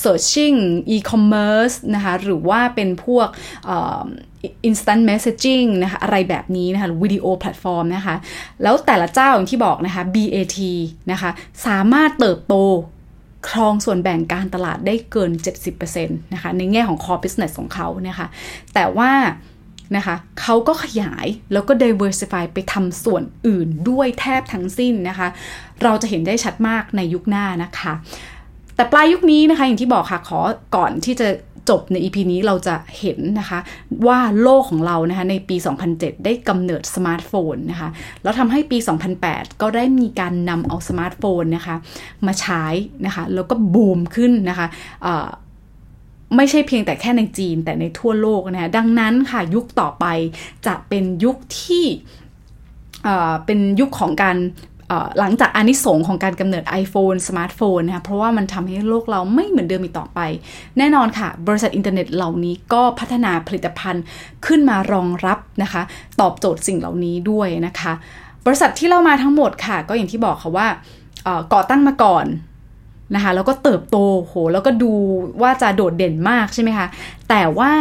[0.00, 0.52] searching
[0.90, 3.28] e-commerce นะคะหรือว่าเป็นพวก
[4.68, 8.16] instant messaging นะคะอะไรแบบนี้นะคะ video platform นะคะ
[8.62, 10.58] แล้วแต่ละเจ้าอย่างที่บอกนะคะ BAT
[11.12, 11.30] นะคะ
[11.66, 12.54] สามารถเติบโต
[13.48, 15.30] ครองส่วนแบ่งการตลาดได้เกิน
[15.72, 18.26] 70%นะคะในแง่ของ core business ของเขานะคะ
[18.74, 19.10] แต่ว่า
[19.96, 25.28] นะคะเขาก็ขยายแล้วก็ diversify ไปทำส่วนอื่นด้วยแทบทั้งสิ้นนะคะ
[25.82, 27.92] เราจะเห็นได้ชัดมากในยุคหน้านะคะ
[28.76, 30.40] แต่ปลายยุคนี้นะคะ อย่างที่บอกค่ะขอ
[30.76, 31.28] ก่อนที่จะ
[31.70, 33.58] จบใน EP นี้เราจะเห็นนะคะ
[34.06, 35.56] ว่าโลกของเรานะคะในปี
[35.90, 37.88] 2007 ได้กำเนิดสมาร์ทโฟนนะคะ
[38.22, 38.78] แล้วทำให้ปี
[39.20, 41.76] 2008 ก็ได้มีการนำเอาสมาร์ทโฟนนะคะ
[42.26, 42.64] มาใช้
[43.06, 44.66] นะคะแล้วก็บูมขึ้นนะคะ
[46.36, 50.06] ไม่ใช่เพียงแต่แค่ในจีนแต่ในทั่วโลกนะคะดังนั้นค่ะยุคต่อไป
[50.66, 51.84] จะเป็นยุคที่
[53.46, 54.36] เป็นยุคของการ
[55.18, 60.20] หลังจากอานิสงของการกำเนิด iPhone สมาร์ทโฟนนะคะเพราะว่ามันทำให้โลกเราไม่เหมือนเดิมอีกต่อไป
[60.78, 64.04] แน่นอนค่ะ บริษัทอินเทอร์เน็ตเหล่านี้ก็พัฒนาผลิตภัณฑ์
[64.46, 65.82] ขึ้นมารองรับนะคะ
[66.20, 67.92] ตอบโจทย์สิ่งเหล่านี้ด้วยนะคะ
[68.46, 70.68] บริษัทที่เรามาทั้งหมดค่ะ ก็อย่างที่บอกค่ะว่า
[71.54, 72.26] ก่อตั้งมาก่อน
[73.14, 74.92] นะคะแล้วก็เติบโตโหแล้วก็ดู
[75.42, 76.86] ว่าจะโดดเด่นมากใช่ไหมคะ
[77.28, 77.72] แต่ว่า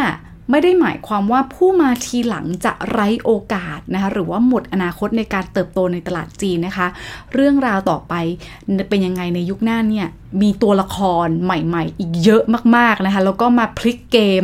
[0.51, 6.88] ไม่ได้หมายความว่าผู้มาทีหลังจะไร้โอกาสนะคะหรือว่าหมดอนาคตในการเติบโตในตลาดจีนนะคะ
[7.34, 8.13] เรื่องราวต่อไป
[8.89, 10.07] เป็นยังไงในยุคหน้าเนี่ย
[10.41, 12.43] มีตัวละครใหม่ๆ อีกเยอะ
[12.76, 14.43] มากๆนะคะ แล้วก็มาพลิกเกม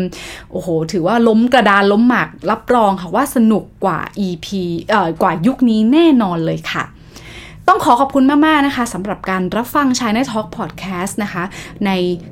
[0.51, 4.47] โอ้โห ถือว่าล้มกระดานล้มหมากรับรองค่ะว่าสนุกกว่า EP
[4.89, 6.83] เอ่อกว่ายุคนี้แน่นอนเลยค่ะ
[7.71, 11.43] ต้องขอขอบคุณมาก ๆ นะคะสำหรับการรับฟัง China Talk Podcast นะคะ
[11.85, 11.91] ใน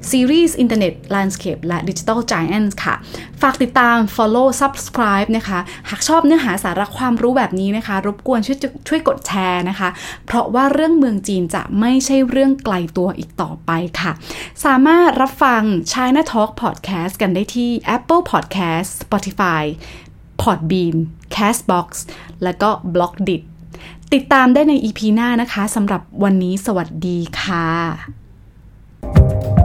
[0.10, 2.96] ซีรีส์ Internet Landscape และ Digital Giants ค่ะ
[3.42, 5.60] ฝากติดตาม follow subscribe นะคะ
[5.90, 8.58] หากชอบเนื้อหาสาระความรู้แบบนี้นะคะ รบกวนช่วย
[8.88, 9.90] ช่วยกดแชร์นะคะ
[10.26, 13.72] เพราะว่าเรื่องเมืองจีนจะไม่ใช่เรื่องไกลตัวอีกต่อไป
[14.02, 14.12] ค่ะ
[14.66, 15.62] สามารถรับฟัง
[15.94, 19.64] China Talk Podcast กันได้ที่ Apple Podcast Spotify
[20.42, 20.96] Podbean
[21.36, 21.88] Castbox
[22.44, 23.44] และก็ b l o g d i t
[24.14, 29.57] ติดตามได้ในอีพีหน้านะคะสำหรับวันนี้สวัสดีค่ะ